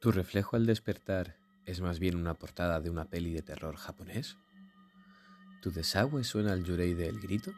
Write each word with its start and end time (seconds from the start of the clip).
¿Tu 0.00 0.10
reflejo 0.12 0.56
al 0.56 0.64
despertar 0.64 1.36
es 1.66 1.82
más 1.82 1.98
bien 1.98 2.16
una 2.16 2.32
portada 2.32 2.80
de 2.80 2.88
una 2.88 3.04
peli 3.04 3.34
de 3.34 3.42
terror 3.42 3.76
japonés? 3.76 4.38
¿Tu 5.60 5.70
desagüe 5.72 6.24
suena 6.24 6.54
al 6.54 6.64
yurei 6.64 6.94
del 6.94 7.20
grito? 7.20 7.52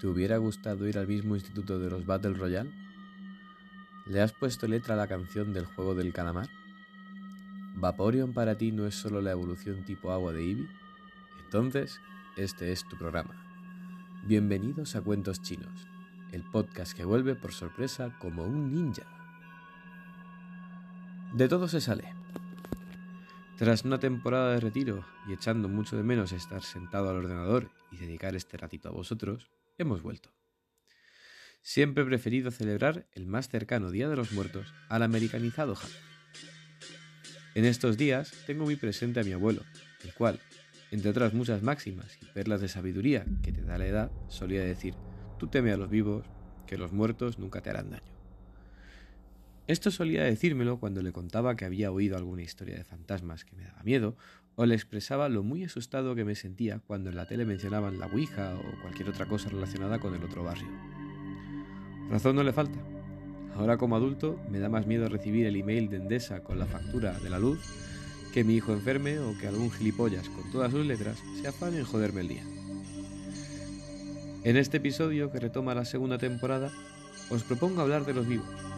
¿Te 0.00 0.08
hubiera 0.08 0.38
gustado 0.38 0.88
ir 0.88 0.98
al 0.98 1.06
mismo 1.06 1.36
instituto 1.36 1.78
de 1.78 1.88
los 1.88 2.04
Battle 2.04 2.34
Royale? 2.34 2.72
¿Le 4.06 4.20
has 4.20 4.32
puesto 4.32 4.66
letra 4.66 4.94
a 4.94 4.96
la 4.96 5.06
canción 5.06 5.52
del 5.52 5.66
juego 5.66 5.94
del 5.94 6.12
calamar? 6.12 6.48
¿Vaporeon 7.76 8.32
para 8.32 8.56
ti 8.56 8.72
no 8.72 8.84
es 8.88 8.96
solo 8.96 9.22
la 9.22 9.30
evolución 9.30 9.84
tipo 9.84 10.10
agua 10.10 10.32
de 10.32 10.42
Eevee? 10.42 10.68
Entonces, 11.44 12.00
este 12.36 12.72
es 12.72 12.82
tu 12.88 12.98
programa. 12.98 13.36
Bienvenidos 14.24 14.96
a 14.96 15.00
Cuentos 15.00 15.40
Chinos, 15.42 15.86
el 16.32 16.42
podcast 16.42 16.92
que 16.92 17.04
vuelve 17.04 17.36
por 17.36 17.52
sorpresa 17.52 18.18
como 18.18 18.42
un 18.42 18.72
ninja. 18.72 19.19
De 21.32 21.46
todo 21.46 21.68
se 21.68 21.80
sale. 21.80 22.12
Tras 23.56 23.84
una 23.84 24.00
temporada 24.00 24.52
de 24.52 24.60
retiro 24.60 25.06
y 25.28 25.32
echando 25.32 25.68
mucho 25.68 25.96
de 25.96 26.02
menos 26.02 26.32
estar 26.32 26.62
sentado 26.62 27.08
al 27.08 27.18
ordenador 27.18 27.70
y 27.92 27.98
dedicar 27.98 28.34
este 28.34 28.56
ratito 28.56 28.88
a 28.88 28.92
vosotros, 28.92 29.48
hemos 29.78 30.02
vuelto. 30.02 30.32
Siempre 31.62 32.02
he 32.02 32.06
preferido 32.06 32.50
celebrar 32.50 33.06
el 33.12 33.26
más 33.26 33.48
cercano 33.48 33.92
Día 33.92 34.08
de 34.08 34.16
los 34.16 34.32
Muertos 34.32 34.74
al 34.88 35.04
americanizado 35.04 35.76
Halloween. 35.76 36.02
En 37.54 37.64
estos 37.64 37.96
días 37.96 38.32
tengo 38.46 38.64
muy 38.64 38.74
presente 38.74 39.20
a 39.20 39.24
mi 39.24 39.32
abuelo, 39.32 39.62
el 40.02 40.12
cual, 40.14 40.40
entre 40.90 41.10
otras 41.10 41.32
muchas 41.32 41.62
máximas 41.62 42.18
y 42.20 42.26
perlas 42.26 42.60
de 42.60 42.68
sabiduría 42.68 43.24
que 43.42 43.52
te 43.52 43.62
da 43.62 43.78
la 43.78 43.86
edad, 43.86 44.10
solía 44.28 44.64
decir, 44.64 44.94
tú 45.38 45.46
teme 45.46 45.70
a 45.70 45.76
los 45.76 45.90
vivos, 45.90 46.26
que 46.66 46.76
los 46.76 46.92
muertos 46.92 47.38
nunca 47.38 47.60
te 47.60 47.70
harán 47.70 47.90
daño. 47.90 48.19
Esto 49.70 49.92
solía 49.92 50.24
decírmelo 50.24 50.80
cuando 50.80 51.00
le 51.00 51.12
contaba 51.12 51.54
que 51.54 51.64
había 51.64 51.92
oído 51.92 52.16
alguna 52.16 52.42
historia 52.42 52.74
de 52.74 52.82
fantasmas 52.82 53.44
que 53.44 53.54
me 53.54 53.62
daba 53.62 53.84
miedo, 53.84 54.16
o 54.56 54.66
le 54.66 54.74
expresaba 54.74 55.28
lo 55.28 55.44
muy 55.44 55.62
asustado 55.62 56.16
que 56.16 56.24
me 56.24 56.34
sentía 56.34 56.80
cuando 56.80 57.08
en 57.08 57.14
la 57.14 57.28
tele 57.28 57.44
mencionaban 57.44 58.00
la 58.00 58.06
Ouija 58.06 58.56
o 58.56 58.82
cualquier 58.82 59.10
otra 59.10 59.26
cosa 59.26 59.48
relacionada 59.48 60.00
con 60.00 60.12
el 60.12 60.24
otro 60.24 60.42
barrio. 60.42 60.66
Razón 62.10 62.34
no 62.34 62.42
le 62.42 62.52
falta. 62.52 62.80
Ahora 63.54 63.76
como 63.76 63.94
adulto 63.94 64.40
me 64.50 64.58
da 64.58 64.68
más 64.68 64.88
miedo 64.88 65.08
recibir 65.08 65.46
el 65.46 65.54
email 65.54 65.88
de 65.88 65.98
Endesa 65.98 66.42
con 66.42 66.58
la 66.58 66.66
factura 66.66 67.16
de 67.20 67.30
la 67.30 67.38
luz 67.38 67.60
que 68.34 68.42
mi 68.42 68.56
hijo 68.56 68.72
enferme 68.72 69.20
o 69.20 69.38
que 69.38 69.46
algún 69.46 69.70
gilipollas 69.70 70.28
con 70.30 70.50
todas 70.50 70.72
sus 70.72 70.84
letras 70.84 71.16
se 71.40 71.46
afane 71.46 71.78
en 71.78 71.84
joderme 71.84 72.22
el 72.22 72.28
día. 72.28 72.42
En 74.42 74.56
este 74.56 74.78
episodio 74.78 75.30
que 75.30 75.38
retoma 75.38 75.76
la 75.76 75.84
segunda 75.84 76.18
temporada, 76.18 76.72
os 77.30 77.44
propongo 77.44 77.82
hablar 77.82 78.04
de 78.04 78.14
los 78.14 78.26
vivos 78.26 78.69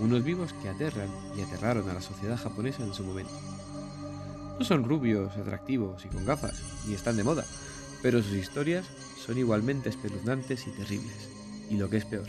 unos 0.00 0.24
vivos 0.24 0.52
que 0.54 0.68
aterran 0.68 1.10
y 1.36 1.42
aterraron 1.42 1.88
a 1.88 1.94
la 1.94 2.00
sociedad 2.00 2.38
japonesa 2.38 2.82
en 2.82 2.94
su 2.94 3.04
momento. 3.04 3.32
No 4.58 4.64
son 4.64 4.84
rubios, 4.84 5.36
atractivos 5.36 6.04
y 6.04 6.08
con 6.08 6.24
gafas, 6.24 6.60
ni 6.86 6.94
están 6.94 7.16
de 7.16 7.24
moda, 7.24 7.44
pero 8.02 8.22
sus 8.22 8.34
historias 8.34 8.86
son 9.18 9.38
igualmente 9.38 9.88
espeluznantes 9.88 10.66
y 10.66 10.70
terribles, 10.70 11.28
y 11.70 11.76
lo 11.76 11.88
que 11.88 11.98
es 11.98 12.04
peor, 12.04 12.26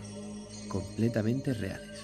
completamente 0.67 1.53
reales. 1.53 2.03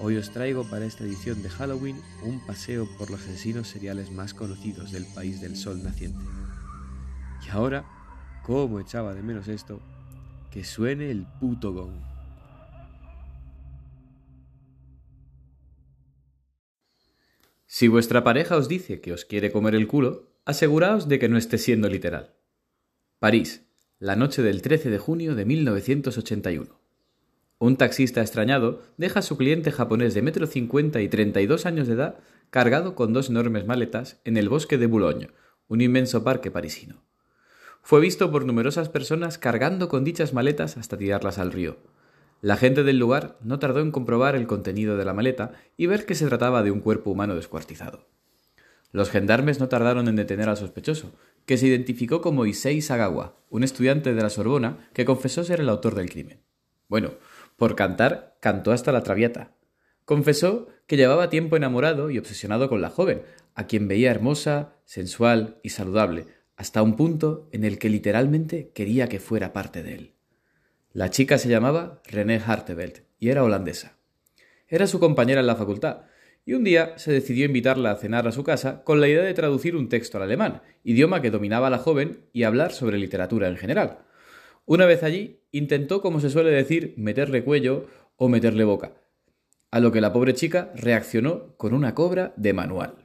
Hoy 0.00 0.16
os 0.16 0.30
traigo 0.30 0.64
para 0.64 0.84
esta 0.84 1.04
edición 1.04 1.42
de 1.42 1.50
Halloween 1.50 2.00
un 2.22 2.38
paseo 2.46 2.88
por 2.98 3.10
los 3.10 3.20
asesinos 3.20 3.68
seriales 3.68 4.12
más 4.12 4.32
conocidos 4.32 4.92
del 4.92 5.06
país 5.06 5.40
del 5.40 5.56
sol 5.56 5.82
naciente. 5.82 6.24
Y 7.44 7.50
ahora, 7.50 7.84
¿cómo 8.44 8.78
echaba 8.78 9.14
de 9.14 9.22
menos 9.22 9.48
esto? 9.48 9.80
Que 10.52 10.64
suene 10.64 11.10
el 11.10 11.26
puto 11.40 11.72
gong. 11.72 12.07
Si 17.70 17.86
vuestra 17.86 18.24
pareja 18.24 18.56
os 18.56 18.66
dice 18.66 19.02
que 19.02 19.12
os 19.12 19.26
quiere 19.26 19.52
comer 19.52 19.74
el 19.74 19.86
culo, 19.86 20.32
aseguraos 20.46 21.06
de 21.06 21.18
que 21.18 21.28
no 21.28 21.36
esté 21.36 21.58
siendo 21.58 21.90
literal. 21.90 22.34
París, 23.18 23.66
la 23.98 24.16
noche 24.16 24.42
del 24.42 24.62
13 24.62 24.88
de 24.88 24.96
junio 24.96 25.34
de 25.34 25.44
1981. 25.44 26.80
Un 27.58 27.76
taxista 27.76 28.22
extrañado 28.22 28.80
deja 28.96 29.18
a 29.18 29.22
su 29.22 29.36
cliente 29.36 29.70
japonés 29.70 30.14
de 30.14 30.22
metro 30.22 30.46
cincuenta 30.46 31.02
y 31.02 31.08
32 31.08 31.66
años 31.66 31.88
de 31.88 31.94
edad 31.94 32.18
cargado 32.48 32.94
con 32.94 33.12
dos 33.12 33.28
enormes 33.28 33.66
maletas 33.66 34.18
en 34.24 34.38
el 34.38 34.48
bosque 34.48 34.78
de 34.78 34.86
Boulogne, 34.86 35.28
un 35.68 35.82
inmenso 35.82 36.24
parque 36.24 36.50
parisino. 36.50 37.02
Fue 37.82 38.00
visto 38.00 38.30
por 38.30 38.46
numerosas 38.46 38.88
personas 38.88 39.36
cargando 39.36 39.88
con 39.90 40.04
dichas 40.04 40.32
maletas 40.32 40.78
hasta 40.78 40.96
tirarlas 40.96 41.36
al 41.36 41.52
río, 41.52 41.76
la 42.40 42.56
gente 42.56 42.84
del 42.84 42.98
lugar 42.98 43.36
no 43.42 43.58
tardó 43.58 43.80
en 43.80 43.90
comprobar 43.90 44.36
el 44.36 44.46
contenido 44.46 44.96
de 44.96 45.04
la 45.04 45.12
maleta 45.12 45.52
y 45.76 45.86
ver 45.86 46.06
que 46.06 46.14
se 46.14 46.26
trataba 46.26 46.62
de 46.62 46.70
un 46.70 46.80
cuerpo 46.80 47.10
humano 47.10 47.34
descuartizado. 47.34 48.06
Los 48.92 49.10
gendarmes 49.10 49.58
no 49.60 49.68
tardaron 49.68 50.08
en 50.08 50.16
detener 50.16 50.48
al 50.48 50.56
sospechoso, 50.56 51.12
que 51.46 51.58
se 51.58 51.66
identificó 51.66 52.20
como 52.20 52.46
Issei 52.46 52.80
Sagawa, 52.80 53.36
un 53.50 53.64
estudiante 53.64 54.14
de 54.14 54.22
la 54.22 54.30
Sorbona 54.30 54.88
que 54.92 55.04
confesó 55.04 55.44
ser 55.44 55.60
el 55.60 55.68
autor 55.68 55.94
del 55.94 56.10
crimen. 56.10 56.40
Bueno, 56.88 57.12
por 57.56 57.74
cantar, 57.74 58.36
cantó 58.40 58.72
hasta 58.72 58.92
la 58.92 59.02
traviata. 59.02 59.52
Confesó 60.04 60.68
que 60.86 60.96
llevaba 60.96 61.28
tiempo 61.28 61.56
enamorado 61.56 62.10
y 62.10 62.18
obsesionado 62.18 62.68
con 62.68 62.80
la 62.80 62.88
joven, 62.88 63.22
a 63.54 63.66
quien 63.66 63.88
veía 63.88 64.10
hermosa, 64.10 64.76
sensual 64.84 65.58
y 65.62 65.70
saludable, 65.70 66.26
hasta 66.56 66.82
un 66.82 66.96
punto 66.96 67.48
en 67.52 67.64
el 67.64 67.78
que 67.78 67.90
literalmente 67.90 68.70
quería 68.74 69.08
que 69.08 69.20
fuera 69.20 69.52
parte 69.52 69.82
de 69.82 69.94
él. 69.94 70.17
La 70.98 71.10
chica 71.10 71.38
se 71.38 71.48
llamaba 71.48 72.02
René 72.10 72.42
Hartevelt 72.44 73.04
y 73.20 73.28
era 73.28 73.44
holandesa. 73.44 73.98
Era 74.66 74.88
su 74.88 74.98
compañera 74.98 75.38
en 75.38 75.46
la 75.46 75.54
facultad, 75.54 76.06
y 76.44 76.54
un 76.54 76.64
día 76.64 76.98
se 76.98 77.12
decidió 77.12 77.46
invitarla 77.46 77.92
a 77.92 77.96
cenar 77.96 78.26
a 78.26 78.32
su 78.32 78.42
casa 78.42 78.82
con 78.82 79.00
la 79.00 79.06
idea 79.06 79.22
de 79.22 79.32
traducir 79.32 79.76
un 79.76 79.88
texto 79.88 80.16
al 80.16 80.24
alemán, 80.24 80.60
idioma 80.82 81.22
que 81.22 81.30
dominaba 81.30 81.70
la 81.70 81.78
joven, 81.78 82.24
y 82.32 82.42
hablar 82.42 82.72
sobre 82.72 82.98
literatura 82.98 83.46
en 83.46 83.56
general. 83.56 83.98
Una 84.66 84.86
vez 84.86 85.04
allí, 85.04 85.38
intentó, 85.52 86.02
como 86.02 86.18
se 86.18 86.30
suele 86.30 86.50
decir, 86.50 86.94
meterle 86.96 87.44
cuello 87.44 87.86
o 88.16 88.28
meterle 88.28 88.64
boca, 88.64 88.94
a 89.70 89.78
lo 89.78 89.92
que 89.92 90.00
la 90.00 90.12
pobre 90.12 90.34
chica 90.34 90.72
reaccionó 90.74 91.56
con 91.58 91.74
una 91.74 91.94
cobra 91.94 92.34
de 92.36 92.54
manual. 92.54 93.04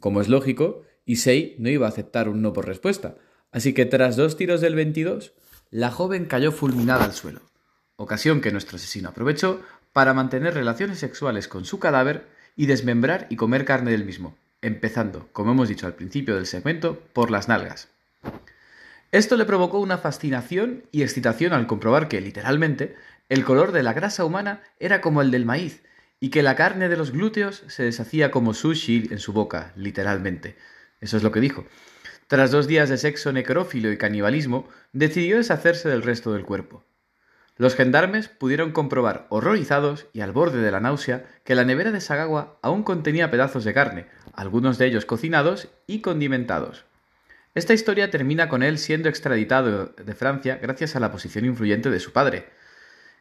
Como 0.00 0.22
es 0.22 0.28
lógico, 0.28 0.84
Issei 1.04 1.56
no 1.58 1.68
iba 1.68 1.84
a 1.84 1.90
aceptar 1.90 2.30
un 2.30 2.40
no 2.40 2.54
por 2.54 2.66
respuesta, 2.66 3.18
así 3.50 3.74
que 3.74 3.84
tras 3.84 4.16
dos 4.16 4.38
tiros 4.38 4.62
del 4.62 4.74
22, 4.76 5.34
la 5.72 5.90
joven 5.90 6.26
cayó 6.26 6.52
fulminada 6.52 7.04
al 7.04 7.14
suelo, 7.14 7.40
ocasión 7.96 8.42
que 8.42 8.52
nuestro 8.52 8.76
asesino 8.76 9.08
aprovechó 9.08 9.62
para 9.94 10.12
mantener 10.12 10.52
relaciones 10.52 10.98
sexuales 10.98 11.48
con 11.48 11.64
su 11.64 11.78
cadáver 11.78 12.28
y 12.54 12.66
desmembrar 12.66 13.26
y 13.30 13.36
comer 13.36 13.64
carne 13.64 13.90
del 13.90 14.04
mismo, 14.04 14.36
empezando, 14.60 15.30
como 15.32 15.52
hemos 15.52 15.70
dicho 15.70 15.86
al 15.86 15.94
principio 15.94 16.34
del 16.34 16.44
segmento, 16.44 17.00
por 17.14 17.30
las 17.30 17.48
nalgas. 17.48 17.88
Esto 19.12 19.38
le 19.38 19.46
provocó 19.46 19.78
una 19.78 19.96
fascinación 19.96 20.84
y 20.92 21.02
excitación 21.02 21.54
al 21.54 21.66
comprobar 21.66 22.06
que, 22.06 22.20
literalmente, 22.20 22.94
el 23.30 23.42
color 23.42 23.72
de 23.72 23.82
la 23.82 23.94
grasa 23.94 24.26
humana 24.26 24.60
era 24.78 25.00
como 25.00 25.22
el 25.22 25.30
del 25.30 25.46
maíz, 25.46 25.82
y 26.20 26.28
que 26.28 26.42
la 26.42 26.54
carne 26.54 26.90
de 26.90 26.98
los 26.98 27.12
glúteos 27.12 27.64
se 27.68 27.82
deshacía 27.82 28.30
como 28.30 28.52
sushi 28.52 29.08
en 29.10 29.18
su 29.18 29.32
boca, 29.32 29.72
literalmente. 29.74 30.54
Eso 31.00 31.16
es 31.16 31.22
lo 31.22 31.32
que 31.32 31.40
dijo. 31.40 31.64
Tras 32.32 32.50
dos 32.50 32.66
días 32.66 32.88
de 32.88 32.96
sexo 32.96 33.30
necrófilo 33.30 33.92
y 33.92 33.98
canibalismo, 33.98 34.66
decidió 34.94 35.36
deshacerse 35.36 35.90
del 35.90 36.00
resto 36.00 36.32
del 36.32 36.46
cuerpo. 36.46 36.82
Los 37.58 37.74
gendarmes 37.74 38.28
pudieron 38.28 38.72
comprobar, 38.72 39.26
horrorizados 39.28 40.06
y 40.14 40.22
al 40.22 40.32
borde 40.32 40.62
de 40.62 40.70
la 40.70 40.80
náusea, 40.80 41.26
que 41.44 41.54
la 41.54 41.64
nevera 41.64 41.92
de 41.92 42.00
Sagawa 42.00 42.56
aún 42.62 42.84
contenía 42.84 43.30
pedazos 43.30 43.64
de 43.64 43.74
carne, 43.74 44.06
algunos 44.32 44.78
de 44.78 44.86
ellos 44.86 45.04
cocinados 45.04 45.68
y 45.86 46.00
condimentados. 46.00 46.86
Esta 47.54 47.74
historia 47.74 48.10
termina 48.10 48.48
con 48.48 48.62
él 48.62 48.78
siendo 48.78 49.10
extraditado 49.10 49.88
de 49.88 50.14
Francia 50.14 50.58
gracias 50.62 50.96
a 50.96 51.00
la 51.00 51.12
posición 51.12 51.44
influyente 51.44 51.90
de 51.90 52.00
su 52.00 52.14
padre. 52.14 52.46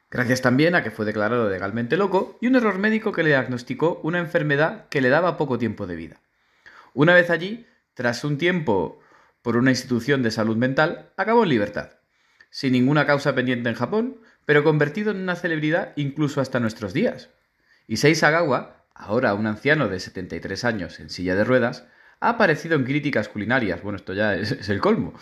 Gracias 0.10 0.42
también 0.42 0.74
a 0.74 0.84
que 0.84 0.92
fue 0.92 1.06
declarado 1.06 1.50
legalmente 1.50 1.98
loco 1.98 2.38
y 2.40 2.48
un 2.48 2.56
error 2.56 2.80
médico 2.80 3.12
que 3.12 3.24
le 3.24 3.32
diagnosticó 3.32 4.00
una 4.04 4.20
enfermedad 4.20 4.88
que 4.88 5.02
le 5.02 5.10
daba 5.10 5.36
poco 5.36 5.58
tiempo 5.58 5.86
de 5.86 5.98
vida. 5.98 6.22
Una 6.94 7.14
vez 7.14 7.30
allí, 7.30 7.68
tras 7.94 8.24
un 8.24 8.38
tiempo 8.38 9.01
por 9.42 9.58
una 9.58 9.72
institución 9.72 10.24
de 10.24 10.32
salud 10.32 10.58
mental, 10.58 11.12
acabó 11.18 11.44
en 11.44 11.50
libertad, 11.50 11.92
sin 12.50 12.74
ninguna 12.74 13.06
causa 13.06 13.34
pendiente 13.34 13.70
en 13.70 13.76
Japón, 13.76 14.18
pero 14.46 14.64
convertido 14.64 15.12
en 15.12 15.18
una 15.18 15.36
celebridad 15.36 15.94
incluso 15.96 16.42
hasta 16.42 16.60
nuestros 16.60 16.94
días. 16.94 17.30
Issei 17.88 18.16
Sagawa, 18.16 18.86
ahora 18.94 19.34
un 19.34 19.48
anciano 19.48 19.88
de 19.88 20.00
73 20.00 20.66
años 20.66 21.00
en 21.00 21.10
silla 21.10 21.36
de 21.36 21.44
ruedas, 21.44 21.86
ha 22.20 22.30
aparecido 22.30 22.76
en 22.76 22.84
críticas 22.84 23.28
culinarias, 23.28 23.82
bueno, 23.82 23.98
esto 23.98 24.14
ya 24.14 24.36
es, 24.36 24.70
el 24.70 24.80
colmo, 24.80 25.14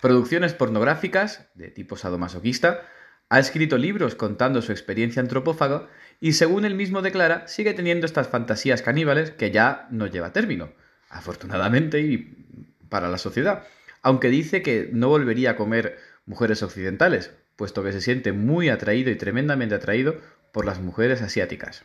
producciones 0.00 0.52
pornográficas 0.52 1.48
de 1.54 1.70
tipo 1.70 1.96
sadomasoquista, 1.96 2.82
ha 3.30 3.38
escrito 3.38 3.78
libros 3.78 4.14
contando 4.14 4.60
su 4.60 4.70
experiencia 4.70 5.22
antropófaga 5.22 5.88
y 6.20 6.34
según 6.34 6.66
él 6.66 6.74
mismo 6.74 7.00
declara, 7.00 7.48
sigue 7.48 7.72
teniendo 7.72 8.06
estas 8.06 8.28
fantasías 8.28 8.82
caníbales 8.82 9.30
que 9.30 9.50
ya 9.50 9.88
no 9.90 10.06
lleva 10.06 10.32
término, 10.32 10.72
afortunadamente 11.08 12.00
y 12.00 12.73
para 12.94 13.08
la 13.08 13.18
sociedad, 13.18 13.64
aunque 14.02 14.28
dice 14.28 14.62
que 14.62 14.88
no 14.92 15.08
volvería 15.08 15.50
a 15.50 15.56
comer 15.56 15.98
mujeres 16.26 16.62
occidentales, 16.62 17.32
puesto 17.56 17.82
que 17.82 17.90
se 17.90 18.00
siente 18.00 18.30
muy 18.30 18.68
atraído 18.68 19.10
y 19.10 19.16
tremendamente 19.16 19.74
atraído 19.74 20.20
por 20.52 20.64
las 20.64 20.78
mujeres 20.78 21.20
asiáticas. 21.20 21.82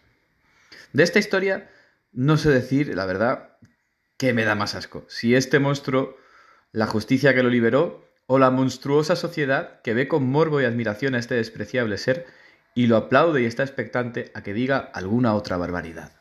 De 0.94 1.01
esta 1.01 1.17
historia 1.17 1.67
no 2.11 2.38
sé 2.38 2.51
decir, 2.51 2.95
la 2.95 3.07
verdad, 3.07 3.57
qué 4.17 4.33
me 4.33 4.45
da 4.45 4.53
más 4.53 4.75
asco. 4.75 5.03
Si 5.07 5.33
este 5.33 5.57
monstruo, 5.57 6.15
la 6.73 6.85
justicia 6.85 7.33
que 7.33 7.41
lo 7.41 7.50
liberó, 7.50 8.07
o 8.27 8.38
la 8.38 8.51
monstruosa 8.51 9.15
sociedad 9.15 9.81
que 9.81 9.95
ve 9.95 10.07
con 10.07 10.29
morbo 10.29 10.62
y 10.62 10.65
admiración 10.65 11.15
a 11.15 11.17
este 11.17 11.33
despreciable 11.33 11.97
ser 11.97 12.27
y 12.75 12.85
lo 12.85 12.97
aplaude 12.97 13.41
y 13.41 13.45
está 13.45 13.63
expectante 13.63 14.31
a 14.35 14.44
que 14.44 14.53
diga 14.53 14.77
alguna 14.77 15.33
otra 15.33 15.57
barbaridad. 15.57 16.12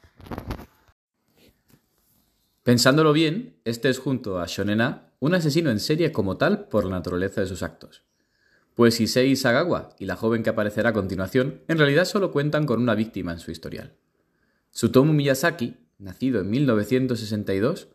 Pensándolo 2.68 3.14
bien, 3.14 3.56
este 3.64 3.88
es 3.88 3.98
junto 3.98 4.40
a 4.40 4.44
Shonena 4.46 5.14
un 5.20 5.34
asesino 5.34 5.70
en 5.70 5.80
serie 5.80 6.12
como 6.12 6.36
tal 6.36 6.68
por 6.68 6.84
la 6.84 6.90
naturaleza 6.90 7.40
de 7.40 7.46
sus 7.46 7.62
actos. 7.62 8.02
Pues 8.74 9.00
Issei 9.00 9.36
Sagawa 9.36 9.96
y 9.98 10.04
la 10.04 10.16
joven 10.16 10.42
que 10.42 10.50
aparecerá 10.50 10.90
a 10.90 10.92
continuación 10.92 11.62
en 11.66 11.78
realidad 11.78 12.04
solo 12.04 12.30
cuentan 12.30 12.66
con 12.66 12.82
una 12.82 12.94
víctima 12.94 13.32
en 13.32 13.38
su 13.38 13.52
historial. 13.52 13.94
Tsutomu 14.70 15.14
Miyazaki, 15.14 15.78
nacido 15.96 16.42
en 16.42 16.50
1962, 16.50 17.88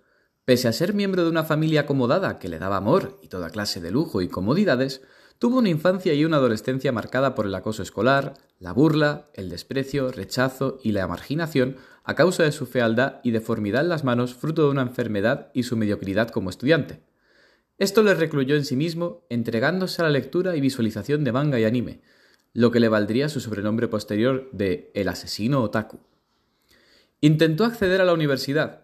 pese 0.43 0.67
a 0.67 0.73
ser 0.73 0.95
miembro 0.95 1.23
de 1.23 1.29
una 1.29 1.43
familia 1.43 1.81
acomodada 1.81 2.39
que 2.39 2.49
le 2.49 2.57
daba 2.57 2.77
amor 2.77 3.19
y 3.21 3.27
toda 3.27 3.51
clase 3.51 3.79
de 3.79 3.91
lujo 3.91 4.23
y 4.23 4.27
comodidades, 4.27 5.03
tuvo 5.39 5.59
una 5.59 5.69
infancia 5.69 6.13
y 6.13 6.25
una 6.25 6.37
adolescencia 6.37 6.91
marcada 6.91 7.35
por 7.35 7.45
el 7.45 7.55
acoso 7.55 7.83
escolar, 7.83 8.33
la 8.59 8.71
burla, 8.71 9.27
el 9.33 9.49
desprecio, 9.49 10.11
rechazo 10.11 10.79
y 10.83 10.91
la 10.91 11.07
marginación 11.07 11.77
a 12.03 12.15
causa 12.15 12.43
de 12.43 12.51
su 12.51 12.65
fealdad 12.65 13.19
y 13.23 13.31
deformidad 13.31 13.81
en 13.81 13.89
las 13.89 14.03
manos 14.03 14.33
fruto 14.33 14.63
de 14.63 14.69
una 14.69 14.81
enfermedad 14.81 15.51
y 15.53 15.63
su 15.63 15.77
mediocridad 15.77 16.29
como 16.29 16.49
estudiante. 16.49 17.01
Esto 17.77 18.03
le 18.03 18.13
recluyó 18.13 18.55
en 18.55 18.65
sí 18.65 18.75
mismo, 18.75 19.25
entregándose 19.29 20.01
a 20.01 20.05
la 20.05 20.11
lectura 20.11 20.55
y 20.55 20.61
visualización 20.61 21.23
de 21.23 21.31
manga 21.31 21.59
y 21.59 21.65
anime, 21.65 22.01
lo 22.53 22.71
que 22.71 22.79
le 22.79 22.87
valdría 22.87 23.29
su 23.29 23.39
sobrenombre 23.39 23.87
posterior 23.87 24.49
de 24.51 24.91
el 24.93 25.07
asesino 25.07 25.61
otaku. 25.61 25.99
Intentó 27.19 27.65
acceder 27.65 28.01
a 28.01 28.05
la 28.05 28.13
universidad, 28.13 28.82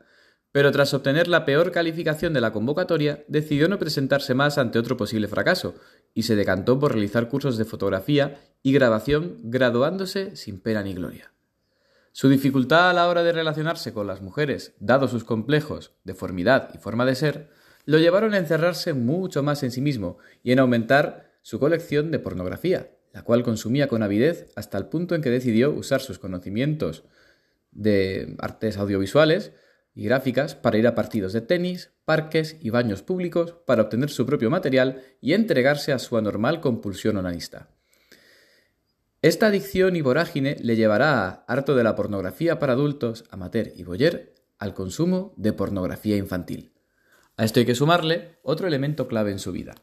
pero 0.52 0.72
tras 0.72 0.94
obtener 0.94 1.28
la 1.28 1.46
peor 1.46 1.72
calificación 1.72 2.34
de 2.34 2.42
la 2.42 2.52
convocatoria, 2.52 3.24
decidió 3.28 3.70
no 3.70 3.78
presentarse 3.78 4.34
más 4.34 4.58
ante 4.58 4.80
otro 4.80 4.98
posible 4.98 5.28
fracaso, 5.28 5.76
y 6.14 6.24
se 6.24 6.36
decantó 6.36 6.80
por 6.80 6.94
realizar 6.94 7.30
cursos 7.30 7.58
de 7.58 7.66
fotografía 7.66 8.40
y 8.64 8.74
grabación, 8.74 9.38
graduándose 9.44 10.36
sin 10.36 10.60
pena 10.60 10.82
ni 10.82 10.94
gloria. 10.94 11.32
Su 12.12 12.30
dificultad 12.30 12.90
a 12.90 12.94
la 12.94 13.08
hora 13.08 13.24
de 13.24 13.32
relacionarse 13.32 13.94
con 13.94 14.08
las 14.08 14.22
mujeres, 14.22 14.74
dado 14.80 15.08
sus 15.08 15.24
complejos, 15.24 15.94
deformidad 16.04 16.70
y 16.74 16.80
forma 16.80 17.06
de 17.06 17.16
ser, 17.16 17.50
lo 17.86 18.00
llevaron 18.00 18.34
a 18.34 18.38
encerrarse 18.38 18.94
mucho 18.94 19.44
más 19.44 19.64
en 19.64 19.72
sí 19.72 19.82
mismo 19.82 20.18
y 20.44 20.52
en 20.52 20.60
aumentar 20.60 21.32
su 21.42 21.60
colección 21.60 22.12
de 22.12 22.20
pornografía, 22.20 22.92
la 23.14 23.24
cual 23.24 23.44
consumía 23.44 23.88
con 23.88 24.04
avidez 24.04 24.52
hasta 24.56 24.78
el 24.78 24.88
punto 24.88 25.16
en 25.16 25.22
que 25.22 25.30
decidió 25.30 25.72
usar 25.72 26.02
sus 26.02 26.20
conocimientos 26.20 27.04
de 27.72 28.36
artes 28.40 28.78
audiovisuales 28.78 29.54
y 30.00 30.04
gráficas 30.04 30.56
para 30.56 30.78
ir 30.78 30.88
a 30.88 30.96
partidos 30.96 31.34
de 31.34 31.42
tenis, 31.42 31.92
parques 32.06 32.56
y 32.62 32.70
baños 32.70 33.02
públicos 33.02 33.56
para 33.66 33.82
obtener 33.82 34.10
su 34.10 34.26
propio 34.26 34.50
material 34.50 35.02
y 35.20 35.34
entregarse 35.34 35.92
a 35.92 36.00
su 36.00 36.16
anormal 36.16 36.62
compulsión 36.62 37.18
onanista. 37.18 37.68
Esta 39.22 39.48
adicción 39.48 39.98
y 39.98 40.02
vorágine 40.02 40.56
le 40.62 40.78
llevará 40.78 41.28
a, 41.28 41.44
harto 41.50 41.76
de 41.76 41.84
la 41.84 41.98
pornografía 41.98 42.60
para 42.60 42.72
adultos, 42.72 43.26
amateur 43.30 43.74
y 43.76 43.84
boyer, 43.84 44.36
al 44.58 44.74
consumo 44.74 45.34
de 45.36 45.52
pornografía 45.52 46.16
infantil. 46.16 46.72
A 47.36 47.44
esto 47.44 47.60
hay 47.60 47.66
que 47.66 47.76
sumarle 47.76 48.38
otro 48.42 48.68
elemento 48.68 49.10
clave 49.10 49.32
en 49.32 49.40
su 49.40 49.52
vida, 49.52 49.76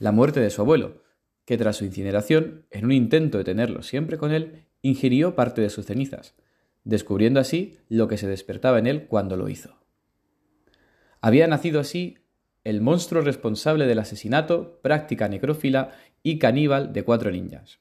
la 0.00 0.10
muerte 0.10 0.40
de 0.40 0.50
su 0.50 0.62
abuelo, 0.62 1.04
que 1.44 1.56
tras 1.56 1.76
su 1.76 1.84
incineración, 1.84 2.66
en 2.72 2.86
un 2.86 2.92
intento 2.92 3.38
de 3.38 3.44
tenerlo 3.44 3.84
siempre 3.84 4.18
con 4.18 4.32
él, 4.32 4.66
ingirió 4.82 5.36
parte 5.36 5.60
de 5.60 5.70
sus 5.70 5.86
cenizas, 5.86 6.34
descubriendo 6.84 7.40
así 7.40 7.78
lo 7.88 8.08
que 8.08 8.16
se 8.16 8.26
despertaba 8.28 8.78
en 8.78 8.86
él 8.86 9.06
cuando 9.06 9.36
lo 9.36 9.48
hizo. 9.48 9.76
Había 11.20 11.46
nacido 11.46 11.80
así 11.80 12.18
el 12.64 12.80
monstruo 12.80 13.22
responsable 13.22 13.86
del 13.86 13.98
asesinato, 13.98 14.80
práctica 14.82 15.28
necrófila 15.28 15.92
y 16.22 16.38
caníbal 16.38 16.92
de 16.92 17.04
cuatro 17.04 17.30
niñas. 17.30 17.80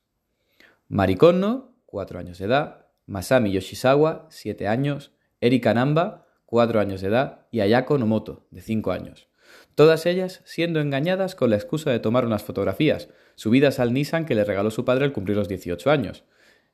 Marikonno, 0.88 1.76
cuatro 1.86 2.20
años 2.20 2.38
de 2.40 2.46
edad, 2.46 2.88
Masami 3.06 3.52
Yoshizawa, 3.52 4.28
siete 4.30 4.68
años, 4.68 5.12
Erika 5.42 5.74
Namba, 5.74 6.28
cuatro 6.46 6.80
años 6.80 7.02
de 7.02 7.08
edad, 7.08 7.48
y 7.52 7.62
Ayako 7.62 7.98
Nomoto, 7.98 8.48
de 8.52 8.62
cinco 8.62 8.92
años. 8.92 9.28
Todas 9.76 10.06
ellas 10.06 10.42
siendo 10.46 10.80
engañadas 10.80 11.36
con 11.36 11.50
la 11.50 11.56
excusa 11.56 11.92
de 11.92 12.00
tomar 12.00 12.26
unas 12.26 12.44
fotografías, 12.44 13.10
subidas 13.36 13.80
al 13.80 13.94
Nissan 13.94 14.26
que 14.26 14.36
le 14.36 14.44
regaló 14.44 14.72
su 14.72 14.86
padre 14.86 15.06
al 15.06 15.14
cumplir 15.14 15.38
los 15.38 15.48
18 15.48 15.90
años, 15.90 16.24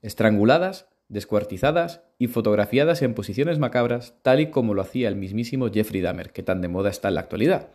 estranguladas 0.01 0.87
descuartizadas 1.07 2.01
y 2.17 2.27
fotografiadas 2.27 3.01
en 3.01 3.13
posiciones 3.13 3.59
macabras, 3.59 4.15
tal 4.21 4.39
y 4.39 4.49
como 4.49 4.73
lo 4.73 4.81
hacía 4.81 5.07
el 5.07 5.15
mismísimo 5.15 5.69
Jeffrey 5.71 6.01
Dahmer, 6.01 6.31
que 6.31 6.43
tan 6.43 6.61
de 6.61 6.67
moda 6.67 6.89
está 6.89 7.09
en 7.09 7.15
la 7.15 7.21
actualidad. 7.21 7.69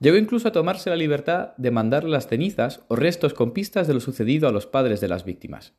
Llegó 0.00 0.16
incluso 0.16 0.48
a 0.48 0.52
tomarse 0.52 0.90
la 0.90 0.96
libertad 0.96 1.56
de 1.56 1.70
mandar 1.70 2.04
las 2.04 2.28
cenizas 2.28 2.82
o 2.88 2.96
restos 2.96 3.34
con 3.34 3.52
pistas 3.52 3.86
de 3.86 3.94
lo 3.94 4.00
sucedido 4.00 4.48
a 4.48 4.52
los 4.52 4.66
padres 4.66 5.00
de 5.00 5.08
las 5.08 5.24
víctimas. 5.24 5.72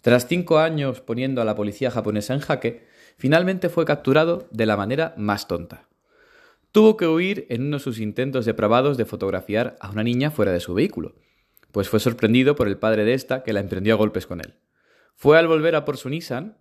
Tras 0.00 0.26
cinco 0.26 0.58
años 0.58 1.00
poniendo 1.00 1.42
a 1.42 1.44
la 1.44 1.54
policía 1.54 1.90
japonesa 1.90 2.34
en 2.34 2.40
jaque, 2.40 2.86
finalmente 3.16 3.68
fue 3.68 3.84
capturado 3.84 4.48
de 4.50 4.66
la 4.66 4.76
manera 4.76 5.14
más 5.16 5.46
tonta. 5.46 5.88
Tuvo 6.72 6.96
que 6.96 7.06
huir 7.06 7.46
en 7.50 7.62
uno 7.62 7.76
de 7.76 7.82
sus 7.82 7.98
intentos 7.98 8.46
depravados 8.46 8.96
de 8.96 9.04
fotografiar 9.04 9.76
a 9.80 9.90
una 9.90 10.04
niña 10.04 10.30
fuera 10.30 10.52
de 10.52 10.60
su 10.60 10.72
vehículo, 10.72 11.14
pues 11.72 11.88
fue 11.88 12.00
sorprendido 12.00 12.56
por 12.56 12.68
el 12.68 12.78
padre 12.78 13.04
de 13.04 13.14
esta 13.14 13.42
que 13.42 13.52
la 13.52 13.60
emprendió 13.60 13.94
a 13.94 13.98
golpes 13.98 14.26
con 14.26 14.40
él. 14.40 14.54
Fue 15.20 15.38
al 15.38 15.48
volver 15.48 15.76
a 15.76 15.84
por 15.84 15.98
su 15.98 16.08
Nissan 16.08 16.56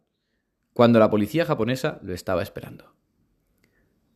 cuando 0.74 1.00
la 1.00 1.10
policía 1.10 1.46
japonesa 1.46 1.98
lo 2.04 2.14
estaba 2.14 2.44
esperando. 2.44 2.94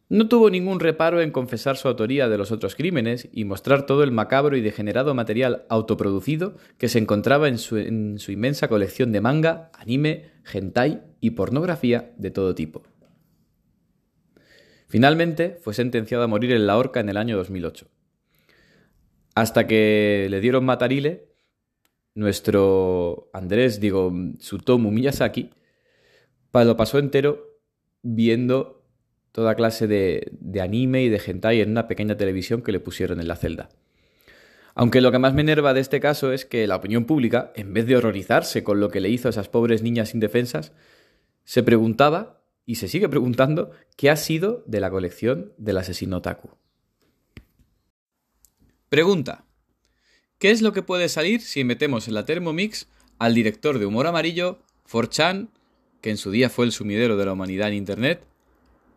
No 0.09 0.27
tuvo 0.27 0.49
ningún 0.49 0.81
reparo 0.81 1.21
en 1.21 1.31
confesar 1.31 1.77
su 1.77 1.87
autoría 1.87 2.27
de 2.27 2.37
los 2.37 2.51
otros 2.51 2.75
crímenes 2.75 3.29
y 3.31 3.45
mostrar 3.45 3.85
todo 3.85 4.03
el 4.03 4.11
macabro 4.11 4.57
y 4.57 4.61
degenerado 4.61 5.15
material 5.15 5.63
autoproducido 5.69 6.57
que 6.77 6.89
se 6.89 6.99
encontraba 6.99 7.47
en 7.47 7.57
su, 7.57 7.77
en 7.77 8.19
su 8.19 8.33
inmensa 8.33 8.67
colección 8.67 9.13
de 9.13 9.21
manga, 9.21 9.71
anime, 9.79 10.31
hentai 10.53 11.03
y 11.21 11.29
pornografía 11.29 12.11
de 12.17 12.31
todo 12.31 12.53
tipo. 12.53 12.83
Finalmente 14.89 15.57
fue 15.61 15.73
sentenciado 15.73 16.25
a 16.25 16.27
morir 16.27 16.51
en 16.51 16.67
la 16.67 16.77
horca 16.77 16.99
en 16.99 17.07
el 17.07 17.15
año 17.15 17.37
2008. 17.37 17.87
Hasta 19.35 19.67
que 19.67 20.27
le 20.29 20.41
dieron 20.41 20.65
matarile 20.65 21.32
nuestro 22.15 23.29
Andrés, 23.33 23.79
digo, 23.79 24.11
Sutomu 24.39 24.91
Miyazaki, 24.91 25.51
lo 26.53 26.77
pasó 26.77 26.99
entero 26.99 27.59
viendo 28.01 28.83
toda 29.31 29.55
clase 29.55 29.87
de, 29.87 30.31
de, 30.39 30.61
anime 30.61 31.03
y 31.03 31.09
de 31.09 31.21
hentai 31.25 31.61
en 31.61 31.71
una 31.71 31.87
pequeña 31.87 32.15
televisión 32.15 32.61
que 32.61 32.71
le 32.71 32.79
pusieron 32.79 33.19
en 33.19 33.27
la 33.27 33.35
celda. 33.35 33.69
Aunque 34.75 35.01
lo 35.01 35.11
que 35.11 35.19
más 35.19 35.33
me 35.33 35.41
enerva 35.41 35.73
de 35.73 35.81
este 35.81 35.99
caso 35.99 36.31
es 36.31 36.45
que 36.45 36.67
la 36.67 36.75
opinión 36.75 37.05
pública, 37.05 37.51
en 37.55 37.73
vez 37.73 37.85
de 37.87 37.95
horrorizarse 37.95 38.63
con 38.63 38.79
lo 38.79 38.89
que 38.89 39.01
le 39.01 39.09
hizo 39.09 39.27
a 39.27 39.31
esas 39.31 39.49
pobres 39.49 39.81
niñas 39.81 40.13
indefensas, 40.13 40.71
se 41.43 41.63
preguntaba, 41.63 42.43
y 42.65 42.75
se 42.75 42.87
sigue 42.87 43.09
preguntando, 43.09 43.71
qué 43.97 44.09
ha 44.09 44.15
sido 44.15 44.63
de 44.67 44.79
la 44.79 44.89
colección 44.89 45.53
del 45.57 45.77
asesino 45.77 46.21
Taku. 46.21 46.49
Pregunta. 48.89 49.45
¿Qué 50.43 50.51
es 50.51 50.61
lo 50.61 50.73
que 50.73 50.81
puede 50.81 51.07
salir 51.07 51.39
si 51.39 51.63
metemos 51.63 52.09
en 52.09 52.15
la 52.15 52.25
Thermomix 52.25 52.89
al 53.17 53.33
director 53.33 53.79
de 53.79 53.85
Humor 53.85 54.07
Amarillo, 54.07 54.59
Forchan, 54.83 55.49
que 56.01 56.09
en 56.09 56.17
su 56.17 56.31
día 56.31 56.49
fue 56.49 56.65
el 56.65 56.73
sumidero 56.73 57.15
de 57.15 57.23
la 57.23 57.31
humanidad 57.31 57.69
en 57.69 57.75
Internet, 57.75 58.25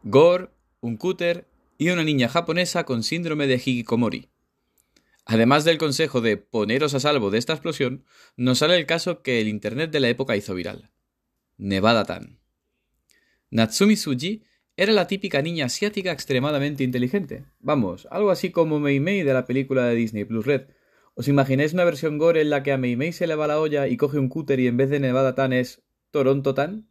Gore, 0.02 0.48
un 0.80 0.96
cúter 0.96 1.46
y 1.78 1.90
una 1.90 2.02
niña 2.02 2.28
japonesa 2.28 2.82
con 2.82 3.04
síndrome 3.04 3.46
de 3.46 3.62
Hikikomori? 3.64 4.28
Además 5.24 5.64
del 5.64 5.78
consejo 5.78 6.20
de 6.20 6.36
poneros 6.36 6.94
a 6.94 6.98
salvo 6.98 7.30
de 7.30 7.38
esta 7.38 7.52
explosión, 7.52 8.04
nos 8.36 8.58
sale 8.58 8.76
el 8.76 8.86
caso 8.86 9.22
que 9.22 9.40
el 9.40 9.46
Internet 9.46 9.92
de 9.92 10.00
la 10.00 10.08
época 10.08 10.34
hizo 10.34 10.52
viral. 10.52 10.90
Nevada 11.58 12.04
Tan. 12.06 12.40
Natsumi 13.50 13.94
Suji 13.94 14.42
era 14.76 14.92
la 14.92 15.06
típica 15.06 15.42
niña 15.42 15.66
asiática 15.66 16.10
extremadamente 16.10 16.82
inteligente. 16.82 17.44
Vamos, 17.60 18.08
algo 18.10 18.32
así 18.32 18.50
como 18.50 18.80
Mei 18.80 18.98
Mei 18.98 19.22
de 19.22 19.32
la 19.32 19.46
película 19.46 19.84
de 19.84 19.94
Disney 19.94 20.24
Plus 20.24 20.44
Red, 20.44 20.66
¿Os 21.18 21.28
imagináis 21.28 21.72
una 21.72 21.84
versión 21.84 22.18
gore 22.18 22.42
en 22.42 22.50
la 22.50 22.62
que 22.62 22.72
a 22.72 22.76
Mei 22.76 23.10
se 23.10 23.26
le 23.26 23.36
va 23.36 23.46
la 23.46 23.58
olla 23.58 23.88
y 23.88 23.96
coge 23.96 24.18
un 24.18 24.28
cúter 24.28 24.60
y 24.60 24.66
en 24.66 24.76
vez 24.76 24.90
de 24.90 25.00
Nevada 25.00 25.34
Tan 25.34 25.54
es 25.54 25.82
Toronto 26.10 26.52
Tan? 26.52 26.90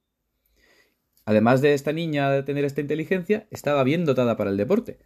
Además 1.26 1.62
de 1.62 1.76
esta 1.76 1.94
niña 1.94 2.32
de 2.32 2.42
tener 2.42 2.66
esta 2.66 2.82
inteligencia, 2.82 3.46
estaba 3.52 3.84
bien 3.84 4.04
dotada 4.04 4.36
para 4.36 4.50
el 4.50 4.58
deporte. 4.58 4.98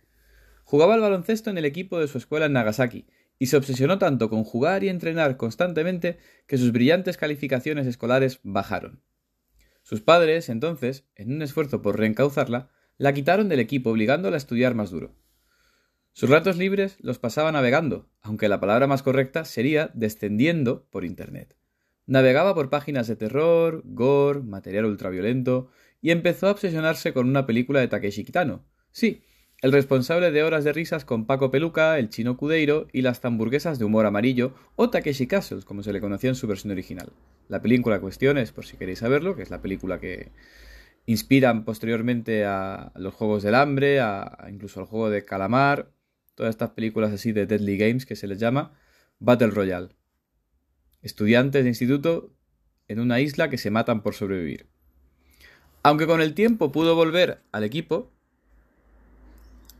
Jugaba 0.64 0.94
al 0.94 1.02
baloncesto 1.02 1.50
en 1.50 1.58
el 1.58 1.66
equipo 1.66 2.00
de 2.00 2.08
su 2.08 2.18
escuela 2.18 2.46
en 2.46 2.54
Nagasaki, 2.54 3.08
y 3.38 3.48
se 3.48 3.58
obsesionó 3.58 3.98
tanto 4.00 4.30
con 4.30 4.46
jugar 4.46 4.86
y 4.86 4.90
entrenar 4.90 5.36
constantemente 5.36 6.18
que 6.48 6.58
sus 6.58 6.72
brillantes 6.72 7.18
calificaciones 7.18 7.88
escolares 7.88 8.40
bajaron. 8.44 9.02
Sus 9.84 10.00
padres, 10.00 10.48
entonces, 10.48 11.04
en 11.16 11.34
un 11.34 11.42
esfuerzo 11.42 11.82
por 11.82 12.00
reencauzarla, 12.00 12.70
la 12.98 13.14
quitaron 13.14 13.50
del 13.50 13.60
equipo 13.60 13.90
obligándola 13.90 14.36
a 14.36 14.38
estudiar 14.38 14.76
más 14.76 14.92
duro. 14.92 15.14
Sus 16.14 16.30
ratos 16.30 16.58
libres 16.58 16.98
los 17.00 17.20
pasaba 17.20 17.52
navegando, 17.52 18.10
aunque 18.22 18.50
la 18.50 18.60
palabra 18.60 18.88
más 18.88 19.04
correcta 19.04 19.46
sería 19.46 19.90
descendiendo 19.94 20.86
por 20.90 21.06
Internet. 21.06 21.56
Navegaba 22.06 22.56
por 22.56 22.70
páginas 22.70 23.08
de 23.08 23.16
terror, 23.16 23.84
gore, 23.86 24.42
material 24.42 24.86
ultraviolento 24.86 25.70
y 26.02 26.12
empezó 26.12 26.48
a 26.48 26.52
obsesionarse 26.52 27.14
con 27.14 27.30
una 27.30 27.46
película 27.46 27.80
de 27.80 27.88
Takeshi 27.88 28.24
Kitano. 28.24 28.66
Sí, 28.92 29.24
el 29.62 29.74
responsable 29.74 30.32
de 30.32 30.44
Horas 30.44 30.64
de 30.64 30.72
Risas 30.72 31.04
con 31.04 31.26
Paco 31.26 31.52
Peluca, 31.52 32.00
el 32.00 32.10
chino 32.10 32.38
Cudeiro 32.38 32.88
y 32.94 33.02
las 33.02 33.24
hamburguesas 33.26 33.78
de 33.78 33.86
humor 33.86 34.06
amarillo 34.06 34.54
o 34.78 34.90
Takeshi 34.90 35.28
Castles, 35.28 35.66
como 35.66 35.84
se 35.84 35.92
le 35.92 36.00
conocía 36.00 36.30
en 36.30 36.36
su 36.36 36.48
versión 36.48 36.72
original. 36.72 37.12
La 37.50 37.62
película 37.62 37.96
en 37.96 38.02
cuestión 38.02 38.38
es, 38.38 38.54
por 38.54 38.66
si 38.66 38.78
queréis 38.78 39.00
saberlo, 39.00 39.36
que 39.36 39.44
es 39.44 39.50
la 39.50 39.62
película 39.62 40.00
que 40.00 40.32
inspiran 41.06 41.66
posteriormente 41.66 42.46
a 42.46 42.94
los 42.96 43.14
Juegos 43.14 43.44
del 43.44 43.56
Hambre, 43.56 44.00
a, 44.00 44.48
incluso 44.50 44.80
al 44.80 44.86
juego 44.86 45.10
de 45.10 45.26
Calamar, 45.26 45.92
todas 46.40 46.52
estas 46.52 46.70
películas 46.70 47.12
así 47.12 47.34
de 47.34 47.46
Deadly 47.46 47.78
Games 47.78 48.06
que 48.06 48.16
se 48.16 48.26
les 48.26 48.40
llama, 48.40 48.72
Battle 49.20 49.50
Royale. 49.50 49.90
Estudiantes 51.02 51.64
de 51.64 51.70
instituto 51.70 52.34
en 52.88 53.02
una 53.02 53.20
isla 53.20 53.50
que 53.50 53.58
se 53.58 53.72
matan 53.72 54.02
por 54.02 54.16
sobrevivir. 54.16 54.70
Aunque 55.84 56.08
con 56.08 56.22
el 56.22 56.34
tiempo 56.34 56.72
pudo 56.72 56.96
volver 56.96 57.42
al 57.52 57.66
equipo, 57.66 58.14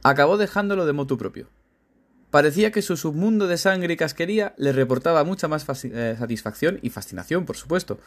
acabó 0.04 0.38
dejándolo 0.38 0.86
de 0.86 0.92
motu 0.92 1.18
propio. 1.18 1.48
Parecía 2.30 2.72
que 2.72 2.82
su 2.82 2.98
submundo 2.98 3.48
de 3.48 3.58
sangre 3.58 3.94
y 3.94 3.98
casquería 3.98 4.54
le 4.58 4.74
reportaba 4.74 5.24
mucha 5.24 5.48
más 5.48 5.66
eh, 5.86 6.16
satisfacción 6.20 6.80
y 6.82 6.90
fascinación, 6.90 7.46
por 7.46 7.56
supuesto. 7.56 8.02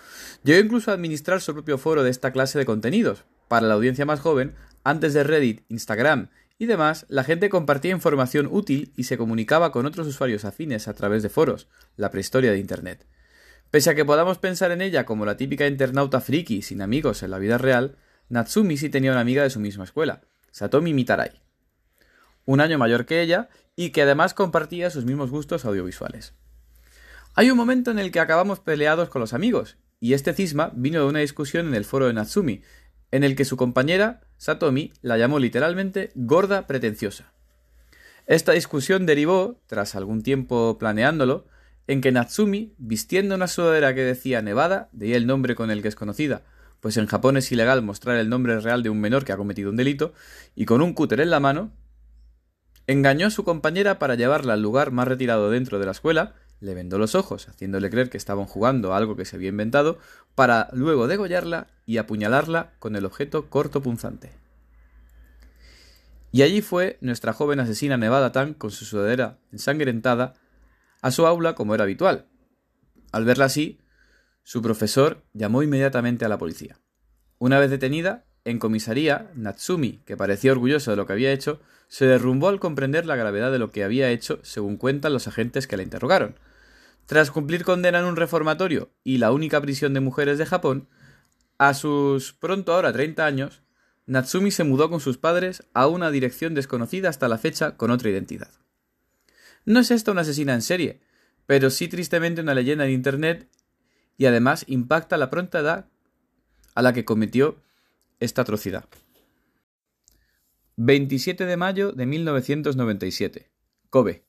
Llegó 0.44 0.62
incluso 0.62 0.90
a 0.90 0.94
administrar 0.94 1.40
su 1.40 1.54
propio 1.54 1.78
foro 1.78 2.02
de 2.02 2.10
esta 2.10 2.32
clase 2.32 2.58
de 2.58 2.66
contenidos. 2.66 3.24
Para 3.48 3.66
la 3.66 3.74
audiencia 3.74 4.04
más 4.04 4.20
joven, 4.20 4.54
antes 4.84 5.14
de 5.14 5.24
Reddit, 5.24 5.64
Instagram 5.70 6.28
y 6.58 6.66
demás, 6.66 7.06
la 7.08 7.24
gente 7.24 7.48
compartía 7.48 7.90
información 7.90 8.48
útil 8.50 8.92
y 8.96 9.04
se 9.04 9.18
comunicaba 9.18 9.72
con 9.72 9.86
otros 9.86 10.06
usuarios 10.06 10.44
afines 10.44 10.88
a 10.88 10.94
través 10.94 11.22
de 11.22 11.28
foros, 11.28 11.68
la 11.96 12.10
prehistoria 12.10 12.52
de 12.52 12.58
Internet. 12.58 13.06
Pese 13.70 13.90
a 13.90 13.94
que 13.94 14.04
podamos 14.04 14.38
pensar 14.38 14.70
en 14.70 14.82
ella 14.82 15.06
como 15.06 15.24
la 15.24 15.36
típica 15.36 15.66
internauta 15.66 16.20
friki 16.20 16.62
sin 16.62 16.82
amigos 16.82 17.22
en 17.22 17.30
la 17.30 17.38
vida 17.38 17.58
real, 17.58 17.96
Natsumi 18.28 18.76
sí 18.76 18.88
tenía 18.88 19.12
una 19.12 19.20
amiga 19.20 19.42
de 19.42 19.50
su 19.50 19.60
misma 19.60 19.84
escuela, 19.84 20.22
Satomi 20.50 20.92
Mitarai 20.94 21.42
un 22.44 22.60
año 22.60 22.78
mayor 22.78 23.06
que 23.06 23.22
ella, 23.22 23.48
y 23.76 23.90
que 23.90 24.02
además 24.02 24.34
compartía 24.34 24.90
sus 24.90 25.04
mismos 25.04 25.30
gustos 25.30 25.64
audiovisuales. 25.64 26.34
Hay 27.34 27.50
un 27.50 27.56
momento 27.56 27.90
en 27.90 27.98
el 27.98 28.10
que 28.10 28.20
acabamos 28.20 28.60
peleados 28.60 29.08
con 29.08 29.20
los 29.20 29.32
amigos, 29.32 29.76
y 30.00 30.14
este 30.14 30.34
cisma 30.34 30.72
vino 30.74 31.00
de 31.00 31.06
una 31.06 31.20
discusión 31.20 31.68
en 31.68 31.74
el 31.74 31.84
foro 31.84 32.06
de 32.06 32.12
Natsumi, 32.12 32.62
en 33.12 33.22
el 33.22 33.36
que 33.36 33.44
su 33.44 33.56
compañera, 33.56 34.22
Satomi, 34.38 34.92
la 35.02 35.16
llamó 35.16 35.38
literalmente 35.38 36.10
gorda 36.16 36.66
pretenciosa. 36.66 37.32
Esta 38.26 38.52
discusión 38.52 39.06
derivó, 39.06 39.60
tras 39.66 39.94
algún 39.94 40.22
tiempo 40.22 40.76
planeándolo, 40.78 41.46
en 41.86 42.00
que 42.00 42.10
Natsumi, 42.10 42.74
vistiendo 42.78 43.36
una 43.36 43.46
sudadera 43.46 43.94
que 43.94 44.02
decía 44.02 44.42
Nevada, 44.42 44.88
de 44.92 45.06
ahí 45.06 45.14
el 45.14 45.26
nombre 45.26 45.54
con 45.54 45.70
el 45.70 45.82
que 45.82 45.88
es 45.88 45.94
conocida, 45.94 46.42
pues 46.80 46.96
en 46.96 47.06
Japón 47.06 47.36
es 47.36 47.52
ilegal 47.52 47.82
mostrar 47.82 48.16
el 48.16 48.28
nombre 48.28 48.58
real 48.58 48.82
de 48.82 48.90
un 48.90 49.00
menor 49.00 49.24
que 49.24 49.32
ha 49.32 49.36
cometido 49.36 49.70
un 49.70 49.76
delito, 49.76 50.12
y 50.56 50.64
con 50.64 50.82
un 50.82 50.92
cúter 50.92 51.20
en 51.20 51.30
la 51.30 51.38
mano, 51.38 51.72
Engañó 52.88 53.28
a 53.28 53.30
su 53.30 53.44
compañera 53.44 53.98
para 53.98 54.16
llevarla 54.16 54.54
al 54.54 54.62
lugar 54.62 54.90
más 54.90 55.06
retirado 55.06 55.50
dentro 55.50 55.78
de 55.78 55.86
la 55.86 55.92
escuela, 55.92 56.34
le 56.62 56.74
vendó 56.74 56.96
los 56.96 57.14
ojos, 57.14 57.48
haciéndole 57.48 57.90
creer 57.90 58.08
que 58.08 58.16
estaban 58.16 58.46
jugando 58.46 58.92
a 58.92 58.96
algo 58.96 59.16
que 59.16 59.24
se 59.24 59.36
había 59.36 59.48
inventado, 59.48 59.98
para 60.34 60.68
luego 60.72 61.08
degollarla 61.08 61.66
y 61.86 61.98
apuñalarla 61.98 62.72
con 62.78 62.96
el 62.96 63.04
objeto 63.04 63.50
corto 63.50 63.82
punzante. 63.82 64.30
Y 66.30 66.42
allí 66.42 66.62
fue 66.62 66.96
nuestra 67.00 67.32
joven 67.32 67.60
asesina 67.60 67.96
Nevada 67.98 68.32
Tan 68.32 68.54
con 68.54 68.70
su 68.70 68.84
sudadera 68.84 69.38
ensangrentada 69.50 70.34
a 71.02 71.10
su 71.10 71.26
aula 71.26 71.54
como 71.54 71.74
era 71.74 71.84
habitual. 71.84 72.26
Al 73.10 73.24
verla 73.24 73.46
así, 73.46 73.80
su 74.44 74.62
profesor 74.62 75.22
llamó 75.34 75.62
inmediatamente 75.62 76.24
a 76.24 76.28
la 76.28 76.38
policía. 76.38 76.78
Una 77.38 77.58
vez 77.58 77.70
detenida, 77.70 78.24
en 78.44 78.58
comisaría, 78.58 79.30
Natsumi, 79.34 80.00
que 80.06 80.16
parecía 80.16 80.52
orgulloso 80.52 80.90
de 80.90 80.96
lo 80.96 81.06
que 81.06 81.12
había 81.12 81.32
hecho, 81.32 81.60
se 81.88 82.06
derrumbó 82.06 82.48
al 82.48 82.60
comprender 82.60 83.04
la 83.04 83.16
gravedad 83.16 83.52
de 83.52 83.58
lo 83.58 83.70
que 83.70 83.84
había 83.84 84.10
hecho, 84.10 84.38
según 84.42 84.76
cuentan 84.76 85.12
los 85.12 85.28
agentes 85.28 85.66
que 85.66 85.76
la 85.76 85.82
interrogaron. 85.82 86.36
Tras 87.06 87.30
cumplir 87.30 87.64
condena 87.64 87.98
en 87.98 88.04
un 88.04 88.16
reformatorio 88.16 88.90
y 89.04 89.18
la 89.18 89.32
única 89.32 89.60
prisión 89.60 89.94
de 89.94 90.00
mujeres 90.00 90.38
de 90.38 90.46
Japón, 90.46 90.88
a 91.58 91.74
sus 91.74 92.32
pronto 92.32 92.74
ahora 92.74 92.92
30 92.92 93.24
años, 93.24 93.62
Natsumi 94.06 94.50
se 94.50 94.64
mudó 94.64 94.90
con 94.90 95.00
sus 95.00 95.18
padres 95.18 95.64
a 95.74 95.86
una 95.86 96.10
dirección 96.10 96.54
desconocida 96.54 97.08
hasta 97.08 97.28
la 97.28 97.38
fecha 97.38 97.76
con 97.76 97.90
otra 97.90 98.10
identidad. 98.10 98.50
No 99.64 99.80
es 99.80 99.90
esta 99.90 100.10
una 100.10 100.22
asesina 100.22 100.54
en 100.54 100.62
serie, 100.62 101.00
pero 101.46 101.70
sí 101.70 101.88
tristemente 101.88 102.40
una 102.40 102.54
leyenda 102.54 102.84
en 102.84 102.92
Internet 102.92 103.48
y 104.16 104.26
además 104.26 104.64
impacta 104.66 105.16
la 105.16 105.30
pronta 105.30 105.60
edad 105.60 105.88
a 106.74 106.82
la 106.82 106.92
que 106.92 107.04
cometió 107.04 107.56
esta 108.18 108.42
atrocidad. 108.42 108.86
27 110.76 111.44
de 111.44 111.56
mayo 111.56 111.92
de 111.92 112.06
1997. 112.06 113.50
Kobe. 113.90 114.24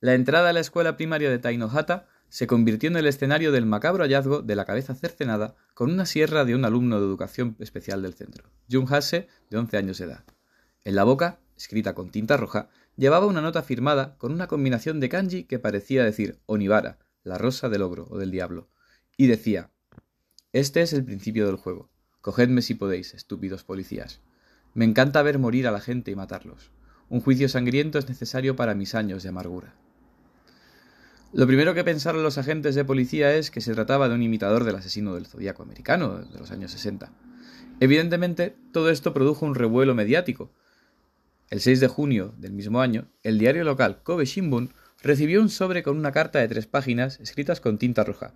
La 0.00 0.12
entrada 0.12 0.50
a 0.50 0.52
la 0.52 0.60
escuela 0.60 0.98
primaria 0.98 1.30
de 1.30 1.38
Tainohata 1.38 2.06
se 2.28 2.46
convirtió 2.46 2.90
en 2.90 2.96
el 2.96 3.06
escenario 3.06 3.50
del 3.50 3.64
macabro 3.64 4.04
hallazgo 4.04 4.42
de 4.42 4.54
la 4.54 4.66
cabeza 4.66 4.94
cercenada 4.94 5.54
con 5.72 5.90
una 5.90 6.04
sierra 6.04 6.44
de 6.44 6.54
un 6.54 6.66
alumno 6.66 7.00
de 7.00 7.06
educación 7.06 7.56
especial 7.60 8.02
del 8.02 8.12
centro, 8.12 8.50
Jun 8.70 8.86
Hase, 8.92 9.28
de 9.48 9.56
11 9.56 9.76
años 9.78 9.98
de 9.98 10.04
edad. 10.04 10.24
En 10.84 10.96
la 10.96 11.04
boca, 11.04 11.40
escrita 11.56 11.94
con 11.94 12.10
tinta 12.10 12.36
roja, 12.36 12.68
llevaba 12.96 13.24
una 13.24 13.40
nota 13.40 13.62
firmada 13.62 14.18
con 14.18 14.32
una 14.32 14.48
combinación 14.48 15.00
de 15.00 15.08
kanji 15.08 15.44
que 15.44 15.58
parecía 15.58 16.04
decir 16.04 16.40
Onibara, 16.44 16.98
la 17.24 17.38
rosa 17.38 17.70
del 17.70 17.82
ogro 17.82 18.06
o 18.10 18.18
del 18.18 18.30
diablo, 18.30 18.68
y 19.16 19.28
decía: 19.28 19.70
Este 20.52 20.82
es 20.82 20.92
el 20.92 21.04
principio 21.04 21.46
del 21.46 21.56
juego. 21.56 21.90
Cogedme 22.20 22.60
si 22.60 22.74
podéis, 22.74 23.14
estúpidos 23.14 23.64
policías. 23.64 24.20
Me 24.74 24.84
encanta 24.84 25.22
ver 25.22 25.38
morir 25.38 25.66
a 25.66 25.70
la 25.70 25.80
gente 25.80 26.10
y 26.10 26.16
matarlos. 26.16 26.70
Un 27.08 27.20
juicio 27.20 27.48
sangriento 27.48 27.98
es 27.98 28.10
necesario 28.10 28.56
para 28.56 28.74
mis 28.74 28.94
años 28.94 29.22
de 29.22 29.30
amargura. 29.30 29.85
Lo 31.36 31.46
primero 31.46 31.74
que 31.74 31.84
pensaron 31.84 32.22
los 32.22 32.38
agentes 32.38 32.74
de 32.74 32.86
policía 32.86 33.34
es 33.34 33.50
que 33.50 33.60
se 33.60 33.74
trataba 33.74 34.08
de 34.08 34.14
un 34.14 34.22
imitador 34.22 34.64
del 34.64 34.76
asesino 34.76 35.14
del 35.14 35.26
zodiaco 35.26 35.62
americano 35.62 36.20
de 36.20 36.38
los 36.38 36.50
años 36.50 36.70
60. 36.70 37.12
Evidentemente, 37.78 38.56
todo 38.72 38.88
esto 38.88 39.12
produjo 39.12 39.44
un 39.44 39.54
revuelo 39.54 39.94
mediático. 39.94 40.50
El 41.50 41.60
6 41.60 41.80
de 41.80 41.88
junio 41.88 42.32
del 42.38 42.54
mismo 42.54 42.80
año, 42.80 43.08
el 43.22 43.38
diario 43.38 43.64
local 43.64 44.02
Kobe 44.02 44.24
Shimbun 44.24 44.72
recibió 45.02 45.42
un 45.42 45.50
sobre 45.50 45.82
con 45.82 45.98
una 45.98 46.10
carta 46.10 46.38
de 46.38 46.48
tres 46.48 46.66
páginas 46.66 47.20
escritas 47.20 47.60
con 47.60 47.76
tinta 47.76 48.02
roja, 48.02 48.32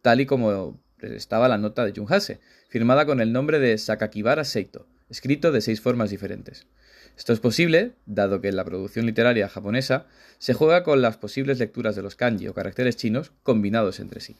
tal 0.00 0.20
y 0.20 0.26
como 0.26 0.80
estaba 1.00 1.48
la 1.48 1.58
nota 1.58 1.84
de 1.84 1.92
Junhase, 1.92 2.38
firmada 2.68 3.04
con 3.04 3.20
el 3.20 3.32
nombre 3.32 3.58
de 3.58 3.76
Sakakibara 3.78 4.44
Seito, 4.44 4.86
escrito 5.10 5.50
de 5.50 5.60
seis 5.60 5.80
formas 5.80 6.10
diferentes. 6.10 6.68
Esto 7.16 7.32
es 7.32 7.40
posible, 7.40 7.94
dado 8.06 8.40
que 8.40 8.48
en 8.48 8.56
la 8.56 8.64
producción 8.64 9.06
literaria 9.06 9.48
japonesa 9.48 10.06
se 10.38 10.52
juega 10.52 10.82
con 10.82 11.00
las 11.00 11.16
posibles 11.16 11.58
lecturas 11.58 11.94
de 11.94 12.02
los 12.02 12.16
kanji 12.16 12.48
o 12.48 12.54
caracteres 12.54 12.96
chinos 12.96 13.32
combinados 13.42 14.00
entre 14.00 14.20
sí. 14.20 14.36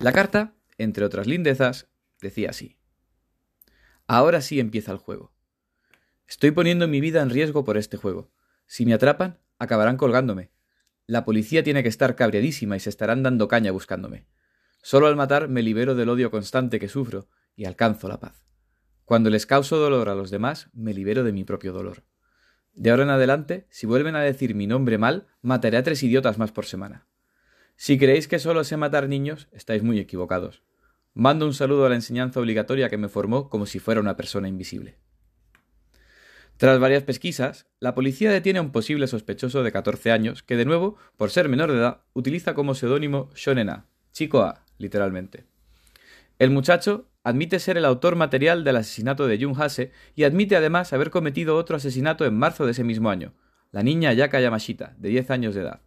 La 0.00 0.12
carta, 0.12 0.54
entre 0.78 1.04
otras 1.04 1.26
lindezas, 1.26 1.88
decía 2.20 2.50
así. 2.50 2.76
Ahora 4.06 4.40
sí 4.40 4.60
empieza 4.60 4.92
el 4.92 4.98
juego. 4.98 5.32
Estoy 6.26 6.52
poniendo 6.52 6.88
mi 6.88 7.00
vida 7.00 7.22
en 7.22 7.30
riesgo 7.30 7.64
por 7.64 7.76
este 7.76 7.96
juego. 7.96 8.30
Si 8.66 8.86
me 8.86 8.94
atrapan, 8.94 9.38
acabarán 9.58 9.96
colgándome. 9.96 10.50
La 11.06 11.24
policía 11.24 11.62
tiene 11.62 11.82
que 11.82 11.88
estar 11.88 12.16
cabreadísima 12.16 12.76
y 12.76 12.80
se 12.80 12.90
estarán 12.90 13.22
dando 13.22 13.46
caña 13.46 13.70
buscándome. 13.70 14.26
Solo 14.82 15.06
al 15.06 15.16
matar 15.16 15.48
me 15.48 15.62
libero 15.62 15.94
del 15.94 16.08
odio 16.08 16.30
constante 16.30 16.80
que 16.80 16.88
sufro 16.88 17.28
y 17.54 17.64
alcanzo 17.64 18.08
la 18.08 18.20
paz. 18.20 18.46
Cuando 19.06 19.30
les 19.30 19.46
causo 19.46 19.76
dolor 19.76 20.08
a 20.08 20.16
los 20.16 20.30
demás, 20.30 20.68
me 20.74 20.92
libero 20.92 21.22
de 21.22 21.30
mi 21.30 21.44
propio 21.44 21.72
dolor. 21.72 22.02
De 22.74 22.90
ahora 22.90 23.04
en 23.04 23.10
adelante, 23.10 23.68
si 23.70 23.86
vuelven 23.86 24.16
a 24.16 24.20
decir 24.20 24.56
mi 24.56 24.66
nombre 24.66 24.98
mal, 24.98 25.28
mataré 25.42 25.76
a 25.76 25.84
tres 25.84 26.02
idiotas 26.02 26.38
más 26.38 26.50
por 26.50 26.66
semana. 26.66 27.06
Si 27.76 27.98
creéis 27.98 28.26
que 28.26 28.40
solo 28.40 28.64
sé 28.64 28.76
matar 28.76 29.08
niños, 29.08 29.46
estáis 29.52 29.84
muy 29.84 30.00
equivocados. 30.00 30.64
Mando 31.14 31.46
un 31.46 31.54
saludo 31.54 31.86
a 31.86 31.88
la 31.88 31.94
enseñanza 31.94 32.40
obligatoria 32.40 32.88
que 32.88 32.98
me 32.98 33.08
formó 33.08 33.48
como 33.48 33.64
si 33.66 33.78
fuera 33.78 34.00
una 34.00 34.16
persona 34.16 34.48
invisible. 34.48 34.98
Tras 36.56 36.80
varias 36.80 37.04
pesquisas, 37.04 37.68
la 37.78 37.94
policía 37.94 38.32
detiene 38.32 38.58
a 38.58 38.62
un 38.62 38.72
posible 38.72 39.06
sospechoso 39.06 39.62
de 39.62 39.70
14 39.70 40.10
años 40.10 40.42
que, 40.42 40.56
de 40.56 40.64
nuevo, 40.64 40.96
por 41.16 41.30
ser 41.30 41.48
menor 41.48 41.70
de 41.70 41.78
edad, 41.78 42.02
utiliza 42.12 42.54
como 42.54 42.74
seudónimo 42.74 43.30
Shonena, 43.36 43.86
chico 44.10 44.40
A, 44.42 44.64
literalmente. 44.78 45.44
El 46.38 46.50
muchacho 46.50 47.08
admite 47.26 47.58
ser 47.58 47.76
el 47.76 47.84
autor 47.84 48.14
material 48.14 48.62
del 48.62 48.76
asesinato 48.76 49.26
de 49.26 49.42
Jun 49.42 49.60
Hase 49.60 49.90
y 50.14 50.22
admite 50.22 50.54
además 50.54 50.92
haber 50.92 51.10
cometido 51.10 51.56
otro 51.56 51.74
asesinato 51.74 52.24
en 52.24 52.38
marzo 52.38 52.66
de 52.66 52.70
ese 52.70 52.84
mismo 52.84 53.10
año, 53.10 53.34
la 53.72 53.82
niña 53.82 54.12
Yaka 54.12 54.38
Yamashita, 54.38 54.94
de 54.96 55.08
10 55.08 55.32
años 55.32 55.56
de 55.56 55.62
edad, 55.62 55.80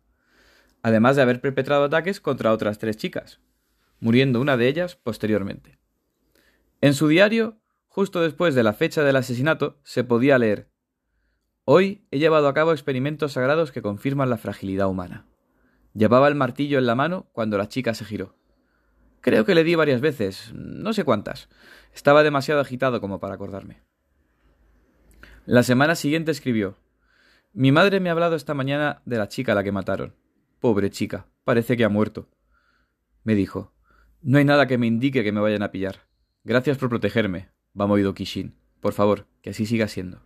además 0.83 1.15
de 1.15 1.21
haber 1.21 1.39
perpetrado 1.39 1.85
ataques 1.85 2.19
contra 2.19 2.51
otras 2.51 2.77
tres 2.77 2.97
chicas, 2.97 3.39
muriendo 4.01 4.41
una 4.41 4.57
de 4.57 4.67
ellas 4.67 4.97
posteriormente. 4.97 5.79
En 6.81 6.93
su 6.93 7.07
diario, 7.07 7.61
justo 7.87 8.19
después 8.19 8.53
de 8.53 8.63
la 8.63 8.73
fecha 8.73 9.05
del 9.05 9.15
asesinato, 9.15 9.79
se 9.83 10.03
podía 10.03 10.37
leer 10.37 10.67
Hoy 11.63 12.05
he 12.11 12.19
llevado 12.19 12.49
a 12.49 12.53
cabo 12.53 12.73
experimentos 12.73 13.31
sagrados 13.31 13.71
que 13.71 13.81
confirman 13.81 14.29
la 14.29 14.37
fragilidad 14.37 14.89
humana. 14.89 15.25
Llevaba 15.93 16.27
el 16.27 16.35
martillo 16.35 16.79
en 16.79 16.85
la 16.85 16.95
mano 16.95 17.29
cuando 17.31 17.57
la 17.57 17.69
chica 17.69 17.93
se 17.93 18.03
giró. 18.03 18.38
Creo 19.21 19.45
que 19.45 19.55
le 19.55 19.63
di 19.63 19.75
varias 19.75 20.01
veces, 20.01 20.51
no 20.53 20.93
sé 20.93 21.03
cuántas. 21.03 21.49
Estaba 21.93 22.23
demasiado 22.23 22.61
agitado 22.61 23.01
como 23.01 23.19
para 23.19 23.35
acordarme. 23.35 23.81
La 25.45 25.63
semana 25.63 25.95
siguiente 25.95 26.31
escribió 26.31 26.77
Mi 27.53 27.71
madre 27.71 27.99
me 27.99 28.09
ha 28.09 28.11
hablado 28.13 28.35
esta 28.35 28.53
mañana 28.53 29.01
de 29.05 29.17
la 29.17 29.27
chica 29.27 29.51
a 29.51 29.55
la 29.55 29.63
que 29.63 29.71
mataron. 29.71 30.15
Pobre 30.59 30.89
chica, 30.89 31.27
parece 31.43 31.75
que 31.75 31.83
ha 31.83 31.89
muerto. 31.89 32.29
Me 33.23 33.35
dijo 33.35 33.73
No 34.21 34.37
hay 34.37 34.45
nada 34.45 34.67
que 34.67 34.77
me 34.77 34.87
indique 34.87 35.23
que 35.23 35.31
me 35.31 35.41
vayan 35.41 35.63
a 35.63 35.71
pillar. 35.71 36.07
Gracias 36.43 36.77
por 36.77 36.89
protegerme, 36.89 37.49
Bamoido 37.73 38.13
Kishin. 38.13 38.55
Por 38.79 38.93
favor, 38.93 39.27
que 39.41 39.49
así 39.49 39.65
siga 39.65 39.87
siendo. 39.87 40.21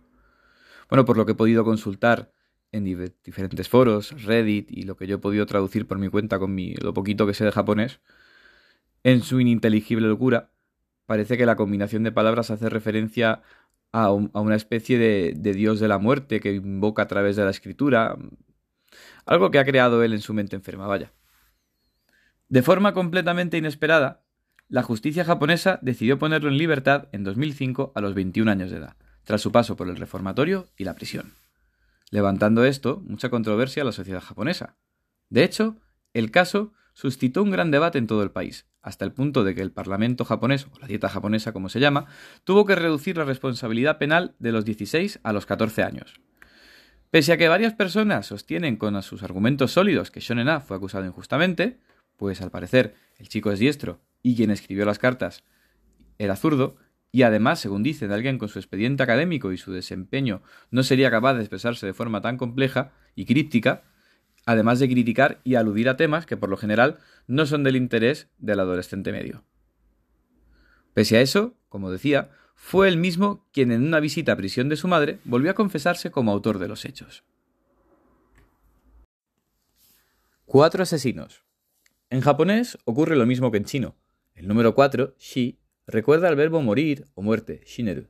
Bueno, 0.88 1.04
por 1.04 1.16
lo 1.16 1.26
que 1.26 1.32
he 1.32 1.36
podido 1.36 1.64
consultar 1.64 2.30
en 2.70 2.84
diferentes 2.84 3.68
foros, 3.68 4.10
Reddit 4.24 4.70
y 4.70 4.82
lo 4.82 4.96
que 4.96 5.06
yo 5.06 5.16
he 5.16 5.18
podido 5.18 5.46
traducir 5.46 5.86
por 5.86 5.98
mi 5.98 6.08
cuenta 6.08 6.38
con 6.38 6.54
mi, 6.54 6.74
lo 6.74 6.92
poquito 6.92 7.26
que 7.26 7.34
sé 7.34 7.44
de 7.44 7.52
japonés, 7.52 8.00
en 9.04 9.22
su 9.22 9.38
ininteligible 9.38 10.08
locura, 10.08 10.50
parece 11.06 11.36
que 11.38 11.46
la 11.46 11.56
combinación 11.56 12.02
de 12.02 12.12
palabras 12.12 12.50
hace 12.50 12.68
referencia 12.68 13.42
a, 13.92 14.10
una 14.10 14.56
especie 14.56 14.98
de, 14.98 15.34
de, 15.36 15.52
dios 15.52 15.78
de 15.78 15.86
la 15.86 15.98
muerte 15.98 16.40
que 16.40 16.54
invoca 16.54 17.02
a 17.02 17.06
través 17.06 17.36
de 17.36 17.44
la 17.44 17.50
escritura, 17.50 18.16
algo 19.24 19.50
que 19.50 19.60
ha 19.60 19.64
creado 19.64 20.02
él 20.02 20.12
en 20.12 20.20
su 20.20 20.34
mente 20.34 20.56
enferma, 20.56 20.86
vaya. 20.86 21.12
De 22.48 22.62
forma 22.62 22.92
completamente 22.92 23.56
inesperada, 23.56 24.24
la 24.68 24.82
justicia 24.82 25.24
japonesa 25.24 25.78
decidió 25.82 26.18
ponerlo 26.18 26.48
en 26.48 26.58
libertad 26.58 27.08
en 27.12 27.24
2005 27.24 27.92
a 27.94 28.00
los 28.00 28.14
21 28.14 28.50
años 28.50 28.70
de 28.70 28.78
edad, 28.78 28.96
tras 29.22 29.40
su 29.40 29.52
paso 29.52 29.76
por 29.76 29.88
el 29.88 29.96
reformatorio 29.96 30.68
y 30.76 30.84
la 30.84 30.94
prisión, 30.94 31.32
levantando 32.10 32.64
esto 32.64 33.02
mucha 33.06 33.28
controversia 33.28 33.82
a 33.82 33.86
la 33.86 33.92
sociedad 33.92 34.20
japonesa. 34.20 34.76
De 35.28 35.44
hecho, 35.44 35.76
el 36.12 36.30
caso 36.30 36.72
suscitó 36.94 37.42
un 37.42 37.50
gran 37.50 37.70
debate 37.70 37.98
en 37.98 38.06
todo 38.06 38.22
el 38.22 38.30
país, 38.30 38.66
hasta 38.82 39.04
el 39.04 39.12
punto 39.12 39.44
de 39.44 39.54
que 39.54 39.60
el 39.60 39.72
Parlamento 39.72 40.24
japonés, 40.24 40.66
o 40.72 40.78
la 40.80 40.86
dieta 40.86 41.08
japonesa 41.08 41.52
como 41.52 41.68
se 41.68 41.80
llama, 41.80 42.06
tuvo 42.44 42.64
que 42.64 42.74
reducir 42.74 43.16
la 43.16 43.24
responsabilidad 43.24 43.98
penal 43.98 44.34
de 44.38 44.52
los 44.52 44.64
16 44.64 45.20
a 45.22 45.32
los 45.32 45.46
14 45.46 45.82
años. 45.82 46.20
Pese 47.10 47.32
a 47.32 47.36
que 47.36 47.48
varias 47.48 47.74
personas 47.74 48.26
sostienen 48.26 48.76
con 48.76 49.00
sus 49.02 49.22
argumentos 49.22 49.72
sólidos 49.72 50.10
que 50.10 50.20
Shonen 50.20 50.48
A 50.48 50.60
fue 50.60 50.76
acusado 50.76 51.04
injustamente, 51.04 51.78
pues 52.16 52.40
al 52.40 52.50
parecer 52.50 52.94
el 53.18 53.28
chico 53.28 53.52
es 53.52 53.58
diestro 53.58 54.00
y 54.22 54.36
quien 54.36 54.50
escribió 54.50 54.84
las 54.84 54.98
cartas 54.98 55.44
era 56.18 56.36
zurdo, 56.36 56.76
y 57.12 57.22
además, 57.22 57.60
según 57.60 57.84
dicen, 57.84 58.10
alguien 58.10 58.38
con 58.38 58.48
su 58.48 58.58
expediente 58.58 59.04
académico 59.04 59.52
y 59.52 59.56
su 59.56 59.70
desempeño 59.70 60.42
no 60.72 60.82
sería 60.82 61.12
capaz 61.12 61.34
de 61.34 61.42
expresarse 61.42 61.86
de 61.86 61.94
forma 61.94 62.20
tan 62.20 62.36
compleja 62.36 62.90
y 63.14 63.24
críptica, 63.24 63.84
además 64.46 64.78
de 64.78 64.88
criticar 64.88 65.40
y 65.44 65.54
aludir 65.54 65.88
a 65.88 65.96
temas 65.96 66.26
que 66.26 66.36
por 66.36 66.48
lo 66.48 66.56
general 66.56 66.98
no 67.26 67.46
son 67.46 67.64
del 67.64 67.76
interés 67.76 68.28
del 68.38 68.60
adolescente 68.60 69.12
medio. 69.12 69.44
Pese 70.92 71.16
a 71.16 71.20
eso, 71.20 71.54
como 71.68 71.90
decía, 71.90 72.30
fue 72.54 72.88
él 72.88 72.96
mismo 72.96 73.46
quien 73.52 73.72
en 73.72 73.84
una 73.84 74.00
visita 74.00 74.32
a 74.32 74.36
prisión 74.36 74.68
de 74.68 74.76
su 74.76 74.88
madre 74.88 75.18
volvió 75.24 75.50
a 75.50 75.54
confesarse 75.54 76.10
como 76.10 76.32
autor 76.32 76.58
de 76.58 76.68
los 76.68 76.84
hechos. 76.84 77.24
Cuatro 80.46 80.82
asesinos. 80.82 81.42
En 82.10 82.20
japonés 82.20 82.78
ocurre 82.84 83.16
lo 83.16 83.26
mismo 83.26 83.50
que 83.50 83.58
en 83.58 83.64
chino. 83.64 83.96
El 84.34 84.46
número 84.46 84.74
4, 84.74 85.14
shi, 85.18 85.58
recuerda 85.86 86.28
al 86.28 86.36
verbo 86.36 86.62
morir 86.62 87.06
o 87.14 87.22
muerte, 87.22 87.62
shineru, 87.66 88.08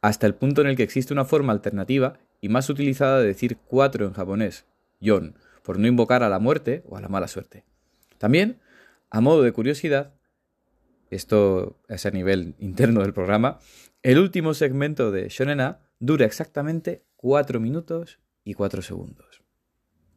hasta 0.00 0.26
el 0.26 0.34
punto 0.34 0.60
en 0.60 0.68
el 0.68 0.76
que 0.76 0.82
existe 0.82 1.12
una 1.12 1.24
forma 1.24 1.52
alternativa 1.52 2.18
y 2.40 2.48
más 2.48 2.70
utilizada 2.70 3.20
de 3.20 3.26
decir 3.26 3.58
cuatro 3.66 4.06
en 4.06 4.12
japonés, 4.12 4.66
yon, 5.00 5.36
por 5.62 5.78
no 5.78 5.86
invocar 5.86 6.22
a 6.22 6.28
la 6.28 6.38
muerte 6.38 6.82
o 6.86 6.96
a 6.96 7.00
la 7.00 7.08
mala 7.08 7.28
suerte. 7.28 7.64
También, 8.18 8.60
a 9.10 9.20
modo 9.20 9.42
de 9.42 9.52
curiosidad, 9.52 10.14
esto 11.10 11.78
es 11.88 12.04
a 12.06 12.10
nivel 12.10 12.54
interno 12.58 13.00
del 13.02 13.14
programa, 13.14 13.58
el 14.02 14.18
último 14.18 14.54
segmento 14.54 15.10
de 15.10 15.28
Shonen 15.28 15.60
A 15.60 15.80
dura 15.98 16.26
exactamente 16.26 17.04
4 17.16 17.60
minutos 17.60 18.20
y 18.44 18.54
4 18.54 18.82
segundos. 18.82 19.42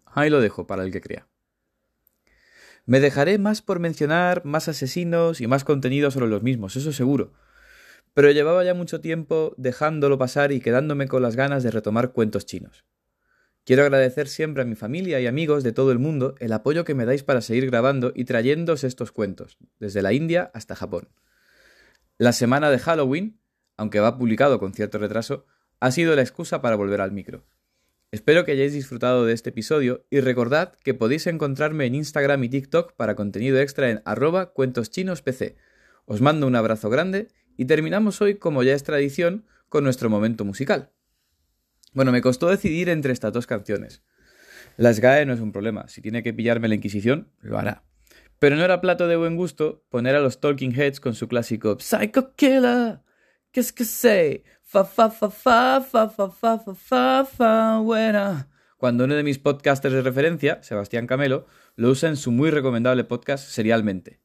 Ahí 0.06 0.30
lo 0.30 0.42
dejo 0.42 0.68
para 0.68 0.84
el 0.84 0.92
que 0.92 1.02
crea. 1.02 1.28
Me 2.86 3.00
dejaré 3.00 3.38
más 3.38 3.62
por 3.62 3.80
mencionar 3.80 4.44
más 4.46 4.68
asesinos 4.68 5.40
y 5.40 5.48
más 5.48 5.64
contenido 5.64 6.12
sobre 6.12 6.28
los 6.28 6.44
mismos, 6.44 6.76
eso 6.76 6.92
seguro. 6.92 7.34
Pero 8.14 8.32
llevaba 8.32 8.64
ya 8.64 8.74
mucho 8.74 9.00
tiempo 9.00 9.54
dejándolo 9.58 10.18
pasar 10.18 10.52
y 10.52 10.60
quedándome 10.60 11.08
con 11.08 11.22
las 11.22 11.36
ganas 11.36 11.64
de 11.64 11.72
retomar 11.72 12.12
cuentos 12.12 12.46
chinos. 12.46 12.84
Quiero 13.64 13.84
agradecer 13.84 14.28
siempre 14.28 14.64
a 14.64 14.66
mi 14.66 14.76
familia 14.76 15.20
y 15.20 15.28
amigos 15.28 15.64
de 15.64 15.72
todo 15.72 15.92
el 15.92 16.00
mundo 16.00 16.36
el 16.40 16.52
apoyo 16.52 16.84
que 16.84 16.96
me 16.96 17.06
dais 17.06 17.24
para 17.24 17.42
seguir 17.42 17.68
grabando 17.68 18.12
y 18.16 18.26
trayéndoos 18.26 18.84
estos 18.84 19.12
cuentos, 19.12 19.58
desde 19.80 20.02
la 20.02 20.14
India 20.14 20.50
hasta 20.56 20.76
Japón. 20.76 21.10
La 22.18 22.34
semana 22.34 22.72
de 22.72 22.80
Halloween, 22.80 23.40
aunque 23.78 24.00
va 24.00 24.18
publicado 24.18 24.60
con 24.60 24.74
cierto 24.74 24.98
retraso, 24.98 25.46
ha 25.80 25.92
sido 25.92 26.16
la 26.16 26.22
excusa 26.22 26.62
para 26.62 26.76
volver 26.76 27.02
al 27.02 27.12
micro. 27.12 27.46
Espero 28.12 28.46
que 28.46 28.52
hayáis 28.52 28.74
disfrutado 28.74 29.26
de 29.26 29.34
este 29.34 29.52
episodio 29.52 30.06
y 30.10 30.20
recordad 30.20 30.74
que 30.84 30.94
podéis 30.94 31.28
encontrarme 31.28 31.86
en 31.86 31.96
Instagram 31.96 32.44
y 32.44 32.50
TikTok 32.50 32.94
para 32.94 33.16
contenido 33.16 33.60
extra 33.60 33.90
en 33.90 34.02
arroba 34.06 34.54
cuentoschinospc. 34.54 35.56
Os 36.06 36.20
mando 36.20 36.48
un 36.48 36.56
abrazo 36.56 36.90
grande 36.90 37.30
y 37.58 37.66
terminamos 37.66 38.22
hoy, 38.22 38.36
como 38.36 38.64
ya 38.64 38.74
es 38.74 38.84
tradición, 38.84 39.46
con 39.70 39.84
nuestro 39.84 40.10
momento 40.10 40.46
musical. 40.46 40.92
Bueno, 41.94 42.12
me 42.12 42.22
costó 42.22 42.50
decidir 42.50 42.90
entre 42.90 43.12
estas 43.12 43.34
dos 43.34 43.48
canciones. 43.48 44.04
Las 44.78 45.00
GAE 45.00 45.26
no 45.26 45.34
es 45.34 45.42
un 45.42 45.52
problema, 45.52 45.88
si 45.90 46.02
tiene 46.02 46.24
que 46.24 46.34
pillarme 46.34 46.70
la 46.70 46.76
Inquisición, 46.76 47.32
lo 47.42 47.58
hará. 47.58 47.84
Pero 48.40 48.56
no 48.56 48.64
era 48.64 48.82
plato 48.82 49.08
de 49.08 49.18
buen 49.18 49.36
gusto 49.36 49.84
poner 49.90 50.16
a 50.16 50.22
los 50.22 50.40
Talking 50.40 50.74
Heads 50.74 51.00
con 51.00 51.14
su 51.14 51.28
clásico 51.28 51.78
Psycho 51.80 52.34
Killer. 52.36 53.02
¿Qué 53.52 53.62
que 53.76 53.84
say? 53.84 54.44
Fa 54.64 54.86
fa 54.86 55.10
fa 55.10 55.30
fa 55.30 55.82
fa 55.82 56.10
fa 56.10 56.30
fa 56.30 56.60
fa 56.60 56.74
fa 56.74 57.26
fa 57.26 57.80
buena. 57.80 58.48
Cuando 58.78 59.04
uno 59.04 59.16
de 59.16 59.24
mis 59.24 59.38
podcasters 59.38 59.94
de 59.94 60.02
referencia, 60.02 60.64
Sebastián 60.64 61.06
Camelo, 61.06 61.46
lo 61.76 61.90
usa 61.90 62.08
en 62.10 62.16
su 62.16 62.32
muy 62.32 62.50
recomendable 62.50 63.04
podcast 63.04 63.48
Serialmente. 63.50 64.22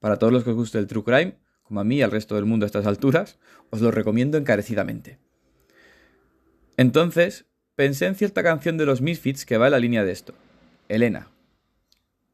Para 0.00 0.18
todos 0.18 0.32
los 0.32 0.44
que 0.44 0.50
os 0.50 0.56
guste 0.56 0.78
el 0.78 0.88
True 0.88 1.04
Crime, 1.04 1.38
como 1.62 1.80
a 1.80 1.84
mí 1.84 1.96
y 1.96 2.02
al 2.02 2.10
resto 2.10 2.34
del 2.34 2.44
mundo 2.44 2.64
a 2.64 2.68
estas 2.68 2.86
alturas, 2.86 3.38
os 3.70 3.80
lo 3.80 3.92
recomiendo 3.92 4.36
encarecidamente. 4.36 5.20
Entonces, 6.78 7.44
pensé 7.74 8.06
en 8.06 8.14
cierta 8.14 8.44
canción 8.44 8.78
de 8.78 8.86
los 8.86 9.00
Misfits 9.00 9.44
que 9.44 9.58
va 9.58 9.66
en 9.66 9.72
la 9.72 9.80
línea 9.80 10.04
de 10.04 10.12
esto. 10.12 10.32
Elena. 10.88 11.28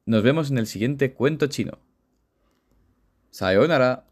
Nos 0.05 0.23
vemos 0.23 0.51
en 0.51 0.59
el 0.59 0.67
siguiente 0.67 1.15
cuento 1.15 1.47
chino. 1.47 1.79
Sayonara. 3.31 4.05